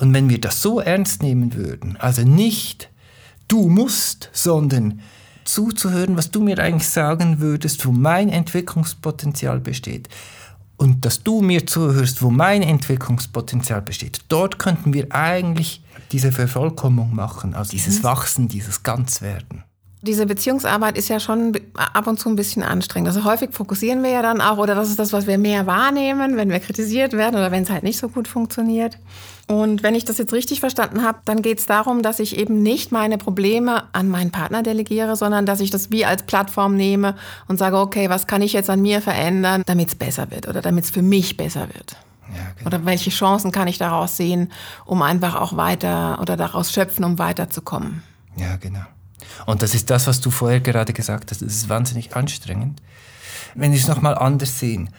Und 0.00 0.14
wenn 0.14 0.30
wir 0.30 0.40
das 0.40 0.62
so 0.62 0.80
ernst 0.80 1.22
nehmen 1.22 1.54
würden, 1.54 1.96
also 1.98 2.22
nicht 2.22 2.88
du 3.48 3.68
musst, 3.68 4.30
sondern 4.32 5.00
zuzuhören, 5.44 6.16
was 6.16 6.30
du 6.30 6.40
mir 6.40 6.58
eigentlich 6.58 6.88
sagen 6.88 7.40
würdest, 7.40 7.84
wo 7.84 7.92
mein 7.92 8.30
Entwicklungspotenzial 8.30 9.60
besteht. 9.60 10.08
Und 10.78 11.04
dass 11.04 11.22
du 11.22 11.42
mir 11.42 11.66
zuhörst, 11.66 12.22
wo 12.22 12.30
mein 12.30 12.62
Entwicklungspotenzial 12.62 13.82
besteht. 13.82 14.20
Dort 14.28 14.58
könnten 14.58 14.94
wir 14.94 15.12
eigentlich 15.12 15.82
diese 16.12 16.32
Vervollkommnung 16.32 17.14
machen, 17.14 17.54
also 17.54 17.72
dieses 17.72 17.98
mhm. 17.98 18.04
Wachsen, 18.04 18.48
dieses 18.48 18.82
Ganzwerden. 18.82 19.64
Diese 20.02 20.24
Beziehungsarbeit 20.24 20.96
ist 20.96 21.08
ja 21.08 21.20
schon 21.20 21.58
ab 21.74 22.06
und 22.06 22.18
zu 22.18 22.30
ein 22.30 22.36
bisschen 22.36 22.62
anstrengend. 22.62 23.08
Also 23.08 23.24
häufig 23.24 23.50
fokussieren 23.52 24.02
wir 24.02 24.10
ja 24.10 24.22
dann 24.22 24.40
auch, 24.40 24.56
oder 24.56 24.74
das 24.74 24.88
ist 24.88 24.98
das, 24.98 25.12
was 25.12 25.26
wir 25.26 25.36
mehr 25.36 25.66
wahrnehmen, 25.66 26.38
wenn 26.38 26.48
wir 26.48 26.58
kritisiert 26.58 27.12
werden 27.12 27.36
oder 27.36 27.50
wenn 27.50 27.64
es 27.64 27.70
halt 27.70 27.82
nicht 27.82 27.98
so 27.98 28.08
gut 28.08 28.26
funktioniert. 28.26 28.96
Und 29.46 29.82
wenn 29.82 29.94
ich 29.94 30.04
das 30.06 30.16
jetzt 30.16 30.32
richtig 30.32 30.60
verstanden 30.60 31.02
habe, 31.02 31.18
dann 31.24 31.42
geht 31.42 31.58
es 31.58 31.66
darum, 31.66 32.02
dass 32.02 32.18
ich 32.18 32.38
eben 32.38 32.62
nicht 32.62 32.92
meine 32.92 33.18
Probleme 33.18 33.82
an 33.92 34.08
meinen 34.08 34.30
Partner 34.30 34.62
delegiere, 34.62 35.16
sondern 35.16 35.44
dass 35.44 35.60
ich 35.60 35.70
das 35.70 35.90
wie 35.90 36.04
als 36.06 36.22
Plattform 36.22 36.76
nehme 36.76 37.16
und 37.48 37.58
sage, 37.58 37.76
okay, 37.76 38.08
was 38.08 38.26
kann 38.26 38.42
ich 38.42 38.52
jetzt 38.52 38.70
an 38.70 38.80
mir 38.80 39.02
verändern, 39.02 39.64
damit 39.66 39.88
es 39.88 39.94
besser 39.96 40.30
wird 40.30 40.48
oder 40.48 40.62
damit 40.62 40.84
es 40.84 40.90
für 40.90 41.02
mich 41.02 41.36
besser 41.36 41.68
wird. 41.74 41.96
Ja, 42.28 42.52
genau. 42.56 42.68
Oder 42.68 42.86
welche 42.86 43.10
Chancen 43.10 43.50
kann 43.50 43.68
ich 43.68 43.76
daraus 43.76 44.16
sehen, 44.16 44.52
um 44.86 45.02
einfach 45.02 45.34
auch 45.34 45.56
weiter 45.56 46.20
oder 46.22 46.36
daraus 46.36 46.72
schöpfen, 46.72 47.04
um 47.04 47.18
weiterzukommen. 47.18 48.02
Ja, 48.36 48.56
genau. 48.56 48.84
Und 49.46 49.62
das 49.62 49.74
ist 49.74 49.90
das, 49.90 50.06
was 50.06 50.20
du 50.20 50.30
vorher 50.30 50.60
gerade 50.60 50.92
gesagt 50.92 51.30
hast. 51.30 51.42
Das 51.42 51.48
ist 51.48 51.68
wahnsinnig 51.68 52.14
anstrengend. 52.16 52.80
Wenn 53.54 53.72
wir 53.72 53.78
es 53.78 53.88
nochmal 53.88 54.16
anders 54.16 54.58
sehen. 54.58 54.90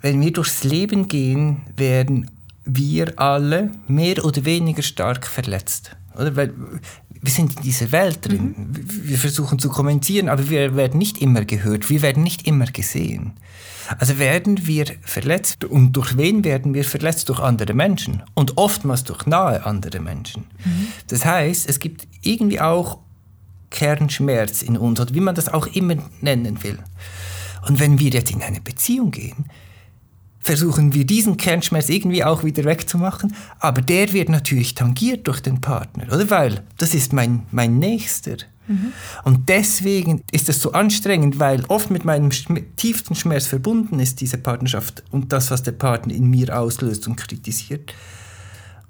Wenn 0.00 0.20
wir 0.20 0.32
durchs 0.32 0.64
Leben 0.64 1.08
gehen, 1.08 1.62
werden 1.74 2.30
wir 2.64 3.18
alle 3.18 3.70
mehr 3.86 4.24
oder 4.24 4.44
weniger 4.44 4.82
stark 4.82 5.26
verletzt. 5.26 5.96
Oder? 6.14 6.36
Weil 6.36 6.52
wir 7.20 7.32
sind 7.32 7.56
in 7.56 7.62
dieser 7.62 7.90
Welt 7.92 8.18
drin. 8.22 8.54
Mhm. 8.56 9.08
Wir 9.08 9.18
versuchen 9.18 9.58
zu 9.58 9.68
kommentieren, 9.68 10.28
aber 10.28 10.50
wir 10.50 10.76
werden 10.76 10.98
nicht 10.98 11.18
immer 11.18 11.44
gehört. 11.44 11.90
Wir 11.90 12.02
werden 12.02 12.22
nicht 12.22 12.46
immer 12.46 12.66
gesehen. 12.66 13.32
Also 13.98 14.18
werden 14.18 14.66
wir 14.66 14.86
verletzt. 15.02 15.64
Und 15.64 15.92
durch 15.92 16.16
wen 16.16 16.44
werden 16.44 16.74
wir 16.74 16.84
verletzt? 16.84 17.28
Durch 17.28 17.40
andere 17.40 17.72
Menschen. 17.74 18.22
Und 18.34 18.56
oftmals 18.56 19.04
durch 19.04 19.26
nahe 19.26 19.64
andere 19.64 20.00
Menschen. 20.00 20.44
Mhm. 20.64 20.88
Das 21.08 21.24
heißt, 21.24 21.68
es 21.68 21.78
gibt 21.78 22.06
irgendwie 22.22 22.60
auch 22.60 22.98
Kernschmerz 23.70 24.62
in 24.62 24.76
uns 24.76 25.00
oder 25.00 25.14
wie 25.14 25.20
man 25.20 25.34
das 25.34 25.48
auch 25.48 25.66
immer 25.66 25.96
nennen 26.20 26.62
will. 26.62 26.78
Und 27.66 27.80
wenn 27.80 27.98
wir 27.98 28.10
jetzt 28.10 28.30
in 28.30 28.42
eine 28.42 28.60
Beziehung 28.60 29.10
gehen, 29.10 29.46
versuchen 30.40 30.94
wir 30.94 31.04
diesen 31.04 31.36
Kernschmerz 31.36 31.88
irgendwie 31.88 32.24
auch 32.24 32.44
wieder 32.44 32.64
wegzumachen, 32.64 33.34
aber 33.58 33.82
der 33.82 34.12
wird 34.12 34.28
natürlich 34.28 34.74
tangiert 34.74 35.26
durch 35.26 35.40
den 35.40 35.60
Partner, 35.60 36.06
oder? 36.06 36.30
Weil 36.30 36.64
das 36.78 36.94
ist 36.94 37.12
mein, 37.12 37.42
mein 37.50 37.78
Nächster. 37.78 38.36
Mhm. 38.68 38.92
Und 39.24 39.48
deswegen 39.48 40.22
ist 40.30 40.48
es 40.48 40.60
so 40.60 40.72
anstrengend, 40.72 41.38
weil 41.38 41.64
oft 41.68 41.90
mit 41.90 42.04
meinem 42.04 42.30
tiefsten 42.76 43.14
Schmerz 43.14 43.46
verbunden 43.46 43.98
ist 43.98 44.20
diese 44.20 44.38
Partnerschaft 44.38 45.02
und 45.10 45.32
das, 45.32 45.50
was 45.50 45.62
der 45.62 45.72
Partner 45.72 46.14
in 46.14 46.30
mir 46.30 46.58
auslöst 46.58 47.08
und 47.08 47.16
kritisiert. 47.16 47.94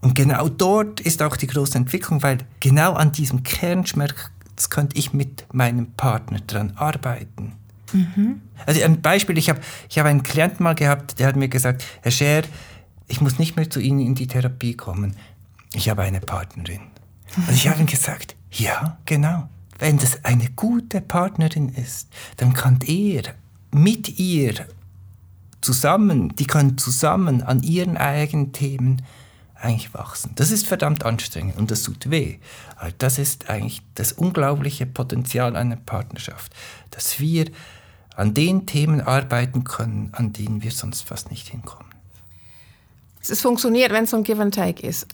Und 0.00 0.14
genau 0.14 0.48
dort 0.48 1.00
ist 1.00 1.22
auch 1.22 1.36
die 1.36 1.48
große 1.48 1.76
Entwicklung, 1.76 2.22
weil 2.22 2.38
genau 2.60 2.92
an 2.92 3.10
diesem 3.10 3.42
Kernschmerz 3.42 4.14
jetzt 4.58 4.70
könnte 4.70 4.98
ich 4.98 5.12
mit 5.12 5.46
meinem 5.54 5.92
Partner 5.92 6.40
dran 6.40 6.72
arbeiten. 6.74 7.52
Mhm. 7.92 8.42
Also 8.66 8.82
ein 8.82 9.00
Beispiel, 9.00 9.38
ich 9.38 9.48
habe 9.48 9.60
ich 9.88 10.00
hab 10.00 10.06
einen 10.06 10.24
Klienten 10.24 10.64
mal 10.64 10.74
gehabt, 10.74 11.20
der 11.20 11.28
hat 11.28 11.36
mir 11.36 11.48
gesagt, 11.48 11.84
Herr 12.02 12.10
Scher, 12.10 12.42
ich 13.06 13.20
muss 13.20 13.38
nicht 13.38 13.54
mehr 13.54 13.70
zu 13.70 13.78
Ihnen 13.78 14.00
in 14.00 14.16
die 14.16 14.26
Therapie 14.26 14.74
kommen. 14.74 15.14
Ich 15.72 15.88
habe 15.88 16.02
eine 16.02 16.20
Partnerin. 16.20 16.80
Und 17.36 17.54
ich 17.54 17.68
habe 17.68 17.78
ihm 17.78 17.86
gesagt, 17.86 18.34
ja, 18.50 18.98
genau. 19.04 19.48
Wenn 19.78 19.96
das 19.98 20.24
eine 20.24 20.50
gute 20.56 21.00
Partnerin 21.00 21.68
ist, 21.68 22.08
dann 22.38 22.52
kann 22.52 22.80
er 22.84 23.22
mit 23.70 24.18
ihr 24.18 24.66
zusammen, 25.60 26.34
die 26.34 26.46
können 26.46 26.78
zusammen 26.78 27.42
an 27.42 27.62
ihren 27.62 27.96
eigenen 27.96 28.52
Themen 28.52 29.02
eigentlich 29.60 29.92
wachsen. 29.94 30.32
Das 30.36 30.50
ist 30.50 30.66
verdammt 30.66 31.04
anstrengend 31.04 31.56
und 31.56 31.70
das 31.70 31.82
tut 31.82 32.10
weh. 32.10 32.38
Aber 32.76 32.92
das 32.98 33.18
ist 33.18 33.50
eigentlich 33.50 33.82
das 33.94 34.12
unglaubliche 34.12 34.86
Potenzial 34.86 35.56
einer 35.56 35.76
Partnerschaft, 35.76 36.52
dass 36.90 37.20
wir 37.20 37.46
an 38.16 38.34
den 38.34 38.66
Themen 38.66 39.00
arbeiten 39.00 39.64
können, 39.64 40.10
an 40.12 40.32
denen 40.32 40.62
wir 40.62 40.70
sonst 40.70 41.02
fast 41.02 41.30
nicht 41.30 41.48
hinkommen. 41.48 41.88
Es 43.20 43.40
funktioniert, 43.40 43.92
wenn 43.92 44.04
es 44.04 44.10
so 44.10 44.16
ein 44.16 44.24
Give 44.24 44.40
and 44.40 44.54
Take 44.54 44.86
ist. 44.86 45.06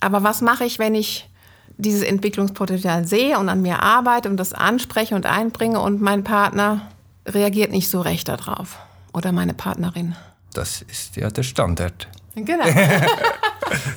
Aber 0.00 0.22
was 0.22 0.40
mache 0.40 0.64
ich, 0.64 0.78
wenn 0.78 0.94
ich 0.94 1.28
dieses 1.76 2.02
Entwicklungspotenzial 2.02 3.06
sehe 3.06 3.38
und 3.38 3.48
an 3.48 3.62
mir 3.62 3.82
arbeite 3.82 4.28
und 4.28 4.36
das 4.36 4.52
anspreche 4.52 5.14
und 5.14 5.26
einbringe 5.26 5.80
und 5.80 6.00
mein 6.00 6.24
Partner 6.24 6.90
reagiert 7.26 7.70
nicht 7.70 7.90
so 7.90 8.00
recht 8.00 8.28
darauf 8.28 8.78
oder 9.12 9.32
meine 9.32 9.54
Partnerin? 9.54 10.14
Das 10.52 10.82
ist 10.82 11.16
ja 11.16 11.30
der 11.30 11.42
Standard. 11.42 12.08
Genau. 12.34 12.64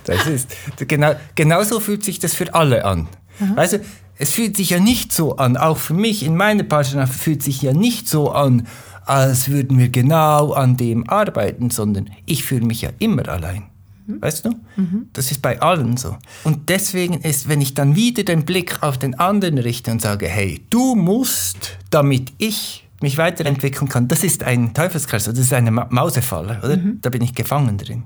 das 0.06 0.28
ist, 0.28 0.56
genau, 0.88 1.14
genauso 1.36 1.80
fühlt 1.80 2.04
sich 2.04 2.20
das 2.20 2.34
für 2.34 2.54
alle 2.54 2.86
an. 2.86 3.08
Mhm. 3.40 3.54
Also, 3.58 3.80
es 4.20 4.32
fühlt 4.32 4.58
sich 4.58 4.72
ja 4.72 4.80
nicht 4.80 5.14
so 5.14 5.38
an, 5.38 5.58
auch 5.58 5.78
für 5.78 5.94
mich 5.94 6.24
in 6.24 6.36
meiner 6.36 6.64
Partnerschaft 6.64 7.14
fühlt 7.14 7.44
sich 7.44 7.62
ja 7.62 7.74
nicht 7.74 8.10
so 8.10 8.32
an, 8.32 8.68
als 9.06 9.50
würden 9.50 9.78
wir 9.78 9.90
genau 9.90 10.54
an 10.54 10.76
dem 10.76 11.08
arbeiten, 11.10 11.70
sondern 11.70 12.10
ich 12.26 12.44
fühle 12.44 12.66
mich 12.66 12.82
ja 12.82 12.90
immer 13.00 13.28
allein. 13.30 13.64
Mhm. 14.08 14.22
Weißt 14.22 14.46
du? 14.46 14.50
Mhm. 14.76 15.10
Das 15.14 15.32
ist 15.32 15.42
bei 15.42 15.62
allen 15.62 15.98
so. 15.98 16.18
Und 16.44 16.70
deswegen 16.70 17.16
ist, 17.22 17.48
wenn 17.48 17.62
ich 17.62 17.74
dann 17.74 17.96
wieder 17.96 18.24
den 18.24 18.46
Blick 18.46 18.82
auf 18.82 18.98
den 18.98 19.16
anderen 19.20 19.58
richte 19.58 19.92
und 19.92 20.02
sage, 20.02 20.28
hey, 20.28 20.62
du 20.70 20.96
musst, 20.96 21.78
damit 21.90 22.34
ich 22.38 22.87
mich 23.02 23.18
weiterentwickeln 23.18 23.90
kann, 23.90 24.08
das 24.08 24.24
ist 24.24 24.44
ein 24.44 24.74
Teufelskreis, 24.74 25.26
das 25.26 25.38
ist 25.38 25.54
eine 25.54 25.72
Mausefalle, 25.72 26.60
oder? 26.64 26.78
Mhm. 26.78 27.00
Da 27.02 27.10
bin 27.10 27.22
ich 27.22 27.36
gefangen 27.36 27.78
drin. 27.78 28.06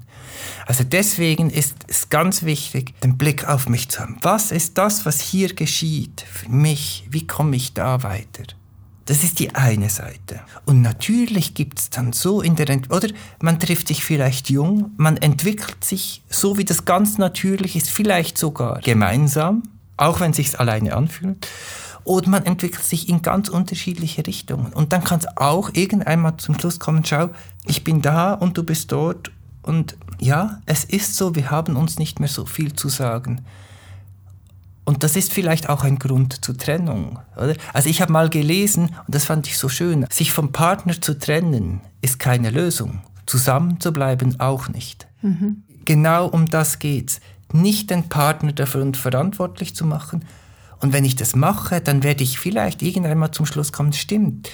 Also 0.65 0.83
deswegen 0.83 1.49
ist 1.49 1.75
es 1.87 2.09
ganz 2.09 2.43
wichtig, 2.43 2.99
den 3.01 3.17
Blick 3.17 3.47
auf 3.47 3.69
mich 3.69 3.89
zu 3.89 4.01
haben. 4.01 4.17
Was 4.21 4.51
ist 4.51 4.77
das, 4.77 5.05
was 5.05 5.21
hier 5.21 5.53
geschieht 5.53 6.25
für 6.29 6.49
mich? 6.49 7.07
Wie 7.09 7.25
komme 7.25 7.55
ich 7.55 7.73
da 7.73 8.03
weiter? 8.03 8.43
Das 9.05 9.23
ist 9.23 9.39
die 9.39 9.55
eine 9.55 9.89
Seite. 9.89 10.41
Und 10.65 10.81
natürlich 10.81 11.53
gibt 11.53 11.79
es 11.79 11.89
dann 11.89 12.13
so 12.13 12.41
in 12.41 12.55
der, 12.55 12.69
Ent 12.69 12.91
oder 12.91 13.09
man 13.41 13.59
trifft 13.59 13.87
sich 13.87 14.03
vielleicht 14.03 14.49
jung, 14.49 14.91
man 14.97 15.17
entwickelt 15.17 15.83
sich 15.83 16.23
so, 16.29 16.57
wie 16.57 16.65
das 16.65 16.85
ganz 16.85 17.17
natürlich 17.17 17.75
ist, 17.75 17.89
vielleicht 17.89 18.37
sogar 18.37 18.79
gemeinsam, 18.81 19.63
auch 19.97 20.19
wenn 20.19 20.31
es 20.31 20.37
sich 20.37 20.59
alleine 20.59 20.95
anfühlt. 20.95 21.47
Oder 22.03 22.29
man 22.29 22.45
entwickelt 22.45 22.83
sich 22.83 23.09
in 23.09 23.21
ganz 23.21 23.49
unterschiedliche 23.49 24.25
Richtungen. 24.25 24.73
Und 24.73 24.93
dann 24.93 25.03
kann 25.03 25.19
es 25.19 25.37
auch 25.37 25.69
irgendeinmal 25.73 26.37
zum 26.37 26.57
Schluss 26.59 26.79
kommen, 26.79 27.05
schau, 27.05 27.29
ich 27.65 27.83
bin 27.83 28.01
da 28.01 28.33
und 28.33 28.57
du 28.57 28.63
bist 28.63 28.91
dort. 28.91 29.31
Und 29.61 29.95
ja, 30.19 30.59
es 30.65 30.83
ist 30.83 31.15
so, 31.15 31.35
wir 31.35 31.51
haben 31.51 31.75
uns 31.75 31.99
nicht 31.99 32.19
mehr 32.19 32.29
so 32.29 32.45
viel 32.45 32.73
zu 32.73 32.89
sagen. 32.89 33.41
Und 34.83 35.03
das 35.03 35.15
ist 35.15 35.31
vielleicht 35.31 35.69
auch 35.69 35.83
ein 35.83 35.99
Grund 35.99 36.43
zur 36.43 36.57
Trennung. 36.57 37.19
Oder? 37.37 37.55
Also 37.71 37.87
ich 37.87 38.01
habe 38.01 38.11
mal 38.11 38.29
gelesen, 38.29 38.89
und 39.05 39.15
das 39.15 39.25
fand 39.25 39.47
ich 39.47 39.57
so 39.57 39.69
schön, 39.69 40.07
sich 40.11 40.33
vom 40.33 40.51
Partner 40.51 40.99
zu 40.99 41.17
trennen 41.17 41.81
ist 42.01 42.17
keine 42.17 42.49
Lösung. 42.49 43.01
Zusammen 43.27 43.79
zu 43.79 43.93
bleiben 43.93 44.39
auch 44.39 44.67
nicht. 44.69 45.07
Mhm. 45.21 45.63
Genau 45.85 46.27
um 46.27 46.47
das 46.47 46.79
geht's. 46.79 47.21
Nicht 47.53 47.89
den 47.89 48.09
Partner 48.09 48.53
dafür 48.53 48.91
verantwortlich 48.93 49.75
zu 49.75 49.85
machen, 49.85 50.25
und 50.81 50.93
wenn 50.93 51.05
ich 51.05 51.15
das 51.15 51.35
mache, 51.35 51.79
dann 51.79 52.03
werde 52.03 52.23
ich 52.23 52.39
vielleicht 52.39 52.81
irgendwann 52.81 53.17
mal 53.17 53.31
zum 53.31 53.45
Schluss 53.45 53.71
kommen, 53.71 53.93
stimmt, 53.93 54.49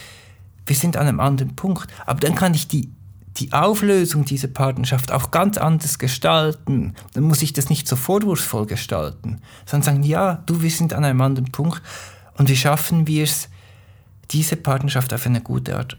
wir 0.66 0.76
sind 0.76 0.98
an 0.98 1.08
einem 1.08 1.20
anderen 1.20 1.56
Punkt. 1.56 1.90
Aber 2.06 2.20
dann 2.20 2.36
kann 2.36 2.54
ich 2.54 2.68
die, 2.68 2.92
die 3.38 3.54
Auflösung 3.54 4.26
dieser 4.26 4.50
Partnerschaft 4.50 5.12
auch 5.12 5.32
ganz 5.32 5.58
anders 5.58 5.98
gestalten. 5.98 6.96
Dann 7.14 7.24
muss 7.24 7.42
ich 7.42 7.54
das 7.54 7.70
nicht 7.70 7.88
so 7.88 7.96
vorwurfsvoll 7.96 8.66
gestalten, 8.66 9.42
sondern 9.66 9.86
sagen, 9.86 10.04
ja, 10.04 10.44
du, 10.46 10.62
wir 10.62 10.70
sind 10.70 10.94
an 10.94 11.06
einem 11.06 11.22
anderen 11.22 11.52
Punkt 11.52 11.82
und 12.38 12.50
wie 12.50 12.58
schaffen 12.58 13.08
wir 13.08 13.24
es, 13.24 13.50
diese 14.32 14.58
Partnerschaft 14.58 15.14
auf 15.14 15.26
eine 15.26 15.40
gute 15.40 15.78
Art 15.78 15.98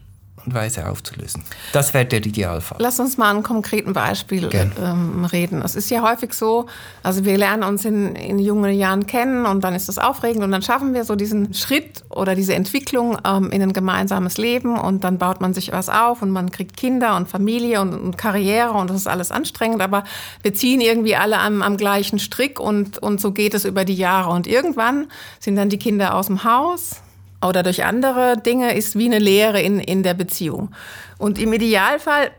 und 0.49 0.55
Weise 0.55 0.89
aufzulösen. 0.89 1.45
Das 1.73 1.95
wäre 1.95 2.07
der 2.07 2.25
Idealfall. 2.25 2.79
Lass 2.81 2.99
uns 2.99 3.19
mal 3.19 3.35
ein 3.35 3.43
konkreten 3.43 3.93
Beispiel 3.93 4.49
ähm, 4.53 5.25
reden. 5.25 5.63
Es 5.63 5.75
ist 5.75 5.91
ja 5.91 6.03
häufig 6.03 6.33
so, 6.33 6.67
also 7.03 7.25
wir 7.25 7.37
lernen 7.37 7.63
uns 7.63 7.85
in, 7.85 8.17
in 8.17 8.39
jungen 8.39 8.73
Jahren 8.73 9.07
kennen 9.07 9.47
und 9.47 9.63
dann 9.65 9.75
ist 9.75 9.89
das 9.89 9.99
aufregend 9.99 10.43
und 10.43 10.51
dann 10.51 10.63
schaffen 10.63 10.95
wir 10.95 11.05
so 11.05 11.17
diesen 11.17 11.53
Schritt 11.55 12.05
oder 12.09 12.35
diese 12.35 12.55
Entwicklung 12.55 13.19
ähm, 13.27 13.51
in 13.51 13.63
ein 13.63 13.73
gemeinsames 13.73 14.39
Leben 14.39 14.79
und 14.79 15.05
dann 15.05 15.19
baut 15.19 15.41
man 15.41 15.53
sich 15.53 15.73
was 15.73 15.89
auf 15.89 16.23
und 16.23 16.31
man 16.31 16.51
kriegt 16.51 16.77
Kinder 16.77 17.17
und 17.17 17.29
Familie 17.29 17.81
und, 17.81 17.95
und 17.95 18.19
Karriere 18.19 18.73
und 18.73 18.89
das 18.89 18.97
ist 18.97 19.09
alles 19.09 19.31
anstrengend, 19.31 19.83
aber 19.83 20.05
wir 20.43 20.55
ziehen 20.55 20.81
irgendwie 20.81 21.17
alle 21.17 21.39
am, 21.39 21.63
am 21.63 21.77
gleichen 21.77 22.19
Strick 22.19 22.59
und, 22.59 22.99
und 22.99 23.21
so 23.21 23.33
geht 23.33 23.55
es 23.55 23.65
über 23.65 23.85
die 23.85 23.95
Jahre 23.97 24.31
und 24.31 24.47
irgendwann 24.47 25.09
sind 25.41 25.57
dann 25.57 25.69
die 25.69 25.79
Kinder 25.79 26.15
aus 26.15 26.27
dem 26.27 26.45
Haus, 26.45 27.03
oder 27.45 27.63
durch 27.63 27.85
andere 27.85 28.41
Dinge 28.45 28.75
ist 28.75 28.99
wie 28.99 29.07
eine 29.07 29.19
Lehre 29.19 29.61
in, 29.61 29.79
in 29.79 30.03
der 30.03 30.15
Beziehung. 30.15 30.71
Und 31.19 31.39
im 31.39 31.53
Idealfall 31.53 32.31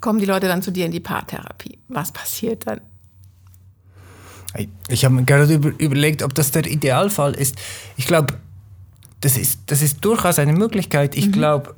kommen 0.00 0.18
die 0.18 0.26
Leute 0.26 0.48
dann 0.48 0.62
zu 0.62 0.70
dir 0.70 0.86
in 0.86 0.92
die 0.92 1.00
Paartherapie. 1.00 1.78
Was 1.88 2.12
passiert 2.12 2.66
dann? 2.66 2.80
Ich 4.88 5.04
habe 5.04 5.14
mir 5.14 5.24
gerade 5.24 5.52
über, 5.52 5.72
überlegt, 5.78 6.22
ob 6.22 6.34
das 6.34 6.50
der 6.50 6.66
Idealfall 6.66 7.34
ist. 7.34 7.56
Ich 7.96 8.06
glaube, 8.06 8.34
das 9.20 9.38
ist, 9.38 9.60
das 9.66 9.80
ist 9.80 10.04
durchaus 10.04 10.38
eine 10.38 10.52
Möglichkeit. 10.52 11.14
Ich 11.14 11.28
mhm. 11.28 11.32
glaube, 11.32 11.74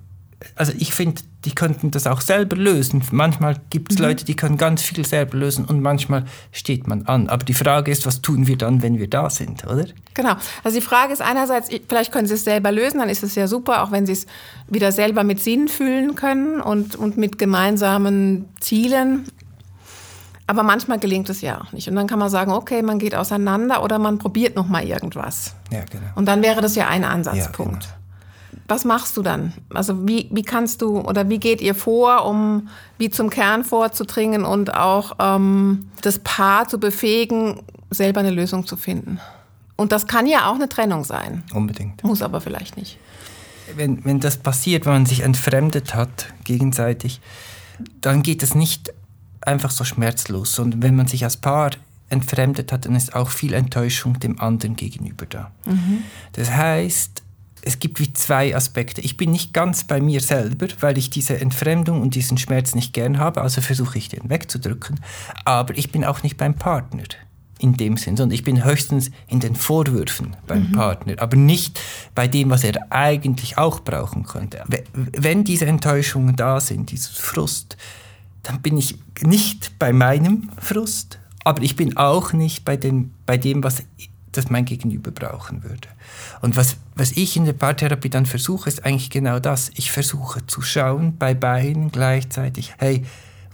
also 0.56 0.72
ich 0.78 0.94
finde, 0.94 1.22
die 1.44 1.54
könnten 1.54 1.90
das 1.90 2.06
auch 2.06 2.20
selber 2.20 2.56
lösen. 2.56 3.02
Manchmal 3.10 3.57
gibt 3.70 3.92
es 3.92 3.98
mhm. 3.98 4.04
Leute, 4.04 4.24
die 4.24 4.37
können 4.37 4.57
ganz 4.57 4.83
viel 4.83 5.04
selber 5.04 5.37
lösen 5.37 5.64
und 5.64 5.80
manchmal 5.80 6.24
steht 6.52 6.87
man 6.87 7.07
an. 7.07 7.28
Aber 7.28 7.44
die 7.44 7.54
Frage 7.54 7.90
ist, 7.90 8.07
was 8.07 8.22
tun 8.22 8.46
wir 8.46 8.57
dann, 8.57 8.83
wenn 8.83 8.98
wir 8.98 9.09
da 9.09 9.30
sind, 9.30 9.64
oder? 9.66 9.87
Genau. 10.14 10.35
Also 10.62 10.78
die 10.78 10.85
Frage 10.85 11.12
ist 11.12 11.22
einerseits, 11.22 11.68
vielleicht 11.88 12.12
können 12.12 12.26
Sie 12.26 12.35
es 12.35 12.44
selber 12.44 12.72
lösen, 12.72 12.98
dann 13.00 13.09
ist 13.09 13.22
es 13.22 13.35
ja 13.35 13.46
super, 13.46 13.83
auch 13.83 13.90
wenn 13.90 14.07
Sie 14.07 14.12
es 14.12 14.26
wieder 14.68 14.92
selber 14.92 15.24
mit 15.24 15.40
Sinn 15.40 15.68
fühlen 15.68 16.14
können 16.14 16.61
und, 16.61 16.96
und 16.96 17.16
mit 17.16 17.38
gemeinsamen 17.38 18.48
Zielen. 18.61 19.26
Aber 20.46 20.62
manchmal 20.62 20.98
gelingt 20.98 21.28
es 21.30 21.40
ja 21.40 21.61
auch 21.61 21.72
nicht. 21.72 21.88
Und 21.88 21.96
dann 21.96 22.07
kann 22.07 22.18
man 22.18 22.28
sagen, 22.28 22.52
okay, 22.52 22.83
man 22.83 22.98
geht 22.98 23.14
auseinander 23.14 23.83
oder 23.83 23.98
man 23.98 24.18
probiert 24.18 24.57
noch 24.57 24.68
mal 24.68 24.85
irgendwas. 24.85 25.54
Ja, 25.70 25.80
genau. 25.90 26.04
Und 26.14 26.26
dann 26.26 26.42
wäre 26.42 26.61
das 26.61 26.74
ja 26.74 26.87
ein 26.88 27.04
Ansatzpunkt. 27.04 27.85
Ja, 27.85 27.90
genau 27.90 28.03
was 28.68 28.84
machst 28.84 29.16
du 29.16 29.22
dann? 29.22 29.52
Also 29.72 30.06
wie, 30.06 30.28
wie 30.30 30.42
kannst 30.42 30.82
du 30.82 31.00
oder 31.00 31.28
wie 31.28 31.38
geht 31.38 31.60
ihr 31.60 31.74
vor, 31.74 32.26
um 32.26 32.68
wie 32.98 33.10
zum 33.10 33.30
Kern 33.30 33.64
vorzudringen 33.64 34.44
und 34.44 34.74
auch 34.74 35.16
ähm, 35.18 35.88
das 36.02 36.18
Paar 36.18 36.68
zu 36.68 36.78
befähigen, 36.78 37.60
selber 37.90 38.20
eine 38.20 38.30
Lösung 38.30 38.66
zu 38.66 38.76
finden? 38.76 39.20
Und 39.76 39.92
das 39.92 40.06
kann 40.06 40.26
ja 40.26 40.50
auch 40.50 40.54
eine 40.54 40.68
Trennung 40.68 41.04
sein. 41.04 41.42
Unbedingt. 41.52 42.04
Muss 42.04 42.22
aber 42.22 42.40
vielleicht 42.40 42.76
nicht. 42.76 42.98
Wenn, 43.74 44.04
wenn 44.04 44.20
das 44.20 44.36
passiert, 44.36 44.86
wenn 44.86 44.92
man 44.92 45.06
sich 45.06 45.20
entfremdet 45.20 45.94
hat 45.94 46.32
gegenseitig, 46.44 47.20
dann 48.00 48.22
geht 48.22 48.42
es 48.42 48.54
nicht 48.54 48.92
einfach 49.40 49.70
so 49.70 49.84
schmerzlos, 49.84 50.54
sondern 50.54 50.82
wenn 50.82 50.94
man 50.94 51.06
sich 51.08 51.24
als 51.24 51.36
Paar 51.36 51.70
entfremdet 52.08 52.70
hat, 52.72 52.86
dann 52.86 52.94
ist 52.94 53.14
auch 53.14 53.30
viel 53.30 53.52
Enttäuschung 53.54 54.20
dem 54.20 54.40
anderen 54.40 54.76
gegenüber 54.76 55.26
da. 55.26 55.50
Mhm. 55.66 56.04
Das 56.32 56.50
heißt, 56.50 57.23
es 57.64 57.79
gibt 57.79 57.98
wie 57.98 58.12
zwei 58.12 58.55
Aspekte. 58.55 59.00
Ich 59.00 59.16
bin 59.16 59.31
nicht 59.31 59.53
ganz 59.53 59.85
bei 59.85 60.00
mir 60.00 60.20
selber, 60.20 60.68
weil 60.81 60.98
ich 60.98 61.11
diese 61.11 61.40
Entfremdung 61.40 62.03
und 62.03 62.14
diesen 62.14 62.37
Schmerz 62.37 62.74
nicht 62.74 62.92
gern 62.92 63.18
habe, 63.18 63.40
also 63.40 63.61
versuche 63.61 63.98
ich 63.98 64.09
den 64.09 64.29
wegzudrücken. 64.29 65.00
Aber 65.44 65.77
ich 65.77 65.90
bin 65.90 66.05
auch 66.05 66.22
nicht 66.22 66.37
beim 66.37 66.55
Partner 66.55 67.05
in 67.59 67.74
dem 67.77 67.96
Sinn, 67.96 68.16
sondern 68.16 68.35
ich 68.35 68.44
bin 68.44 68.64
höchstens 68.64 69.11
in 69.29 69.40
den 69.40 69.55
Vorwürfen 69.55 70.37
beim 70.46 70.68
mhm. 70.68 70.72
Partner, 70.72 71.14
aber 71.18 71.37
nicht 71.37 71.81
bei 72.14 72.29
dem, 72.29 72.50
was 72.50 72.64
er 72.64 72.92
eigentlich 72.92 73.57
auch 73.57 73.81
brauchen 73.81 74.24
könnte. 74.24 74.62
Wenn 74.92 75.44
diese 75.44 75.66
Enttäuschungen 75.66 76.37
da 76.37 76.61
sind, 76.61 76.90
dieses 76.90 77.16
Frust, 77.16 77.77
dann 78.42 78.61
bin 78.61 78.77
ich 78.77 78.98
nicht 79.22 79.79
bei 79.79 79.92
meinem 79.92 80.50
Frust, 80.59 81.18
aber 81.44 81.62
ich 81.62 81.77
bin 81.77 81.96
auch 81.96 82.33
nicht 82.33 82.64
bei 82.64 82.77
dem, 82.77 83.12
bei 83.24 83.38
dem 83.38 83.64
was 83.64 83.83
das 84.37 84.51
mein 84.51 84.64
Gegenüber 84.64 85.11
brauchen 85.11 85.62
würde. 85.62 85.88
Und 86.40 86.57
was, 86.57 86.77
was 86.94 87.12
ich 87.12 87.37
in 87.37 87.44
der 87.44 87.53
Paartherapie 87.53 88.11
dann 88.11 88.27
versuche, 88.27 88.68
ist 88.68 88.85
eigentlich 88.85 89.11
genau 89.11 89.38
das. 89.38 89.70
Ich 89.75 89.90
versuche 89.90 90.47
zu 90.47 90.62
schauen 90.62 91.16
bei 91.16 91.35
beiden 91.35 91.90
gleichzeitig, 91.90 92.75
hey, 92.79 93.05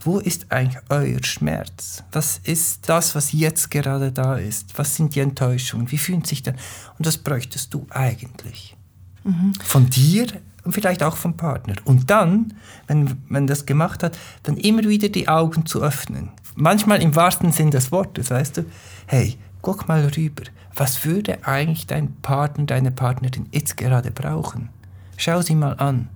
wo 0.02 0.18
ist 0.18 0.50
eigentlich 0.50 0.82
euer 0.88 1.22
Schmerz? 1.22 2.02
Was 2.12 2.38
ist 2.38 2.88
das, 2.88 3.14
was 3.14 3.32
jetzt 3.32 3.70
gerade 3.70 4.12
da 4.12 4.36
ist? 4.36 4.78
Was 4.78 4.96
sind 4.96 5.14
die 5.14 5.20
Enttäuschungen? 5.20 5.90
Wie 5.90 5.98
fühlen 5.98 6.24
sich 6.24 6.42
denn? 6.42 6.54
Und 6.98 7.06
das 7.06 7.18
bräuchtest 7.18 7.74
du 7.74 7.86
eigentlich. 7.90 8.76
Mhm. 9.24 9.52
Von 9.62 9.90
dir 9.90 10.26
und 10.64 10.72
vielleicht 10.72 11.02
auch 11.02 11.16
vom 11.16 11.36
Partner. 11.36 11.74
Und 11.84 12.10
dann, 12.10 12.54
wenn 12.86 13.22
man 13.28 13.46
das 13.46 13.66
gemacht 13.66 14.02
hat, 14.02 14.18
dann 14.42 14.56
immer 14.56 14.84
wieder 14.84 15.08
die 15.08 15.28
Augen 15.28 15.66
zu 15.66 15.82
öffnen. 15.82 16.30
Manchmal 16.54 17.02
im 17.02 17.14
wahrsten 17.14 17.52
Sinn 17.52 17.70
des 17.70 17.92
Wortes, 17.92 18.30
weißt 18.30 18.58
du, 18.58 18.64
hey, 19.06 19.38
guck 19.62 19.88
mal 19.88 20.04
rüber 20.16 20.44
was 20.80 21.04
würde 21.04 21.46
eigentlich 21.46 21.86
dein 21.86 22.14
Partner, 22.22 22.64
deine 22.64 22.90
Partnerin 22.90 23.46
jetzt 23.52 23.76
gerade 23.76 24.10
brauchen? 24.10 24.70
Schau 25.16 25.42
sie 25.42 25.54
mal 25.54 25.74
an. 25.74 26.08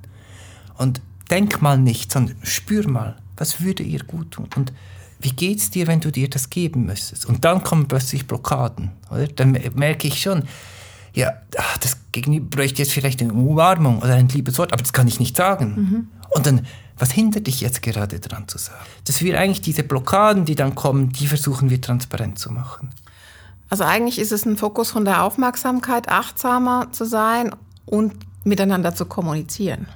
Und 0.78 1.02
denk 1.30 1.60
mal 1.60 1.76
nicht, 1.78 2.10
sondern 2.10 2.36
spür 2.42 2.88
mal, 2.88 3.16
was 3.36 3.60
würde 3.60 3.82
ihr 3.82 4.02
gut 4.04 4.32
tun? 4.32 4.48
Und 4.56 4.72
wie 5.20 5.32
geht 5.32 5.58
es 5.58 5.70
dir, 5.70 5.86
wenn 5.86 6.00
du 6.00 6.10
dir 6.10 6.30
das 6.30 6.50
geben 6.50 6.86
müsstest? 6.86 7.26
Und 7.26 7.44
dann 7.44 7.62
kommen 7.62 7.88
plötzlich 7.88 8.26
Blockaden, 8.26 8.92
oder? 9.10 9.26
Dann 9.26 9.58
merke 9.74 10.08
ich 10.08 10.20
schon, 10.20 10.44
ja, 11.12 11.32
das 11.80 11.98
Gegenüber 12.12 12.56
bräuchte 12.56 12.82
jetzt 12.82 12.92
vielleicht 12.92 13.20
eine 13.20 13.32
Umarmung 13.32 13.98
oder 13.98 14.14
ein 14.14 14.28
liebes 14.28 14.58
Wort, 14.58 14.72
aber 14.72 14.82
das 14.82 14.92
kann 14.92 15.08
ich 15.08 15.20
nicht 15.20 15.36
sagen. 15.36 15.74
Mhm. 15.74 16.08
Und 16.30 16.46
dann, 16.46 16.66
was 16.98 17.12
hindert 17.12 17.46
dich 17.46 17.60
jetzt 17.60 17.82
gerade 17.82 18.18
dran 18.18 18.48
zu 18.48 18.58
sagen? 18.58 18.84
Dass 19.04 19.20
wir 19.20 19.38
eigentlich 19.38 19.60
diese 19.60 19.82
Blockaden, 19.82 20.44
die 20.44 20.54
dann 20.54 20.74
kommen, 20.74 21.10
die 21.10 21.26
versuchen 21.26 21.70
wir 21.70 21.80
transparent 21.80 22.38
zu 22.38 22.50
machen. 22.50 22.90
Also 23.68 23.84
eigentlich 23.84 24.18
ist 24.18 24.32
es 24.32 24.44
ein 24.44 24.56
Fokus 24.56 24.90
von 24.90 25.04
der 25.04 25.22
Aufmerksamkeit, 25.22 26.08
achtsamer 26.08 26.88
zu 26.92 27.04
sein 27.04 27.50
und 27.86 28.14
miteinander 28.44 28.94
zu 28.94 29.06
kommunizieren. 29.06 29.86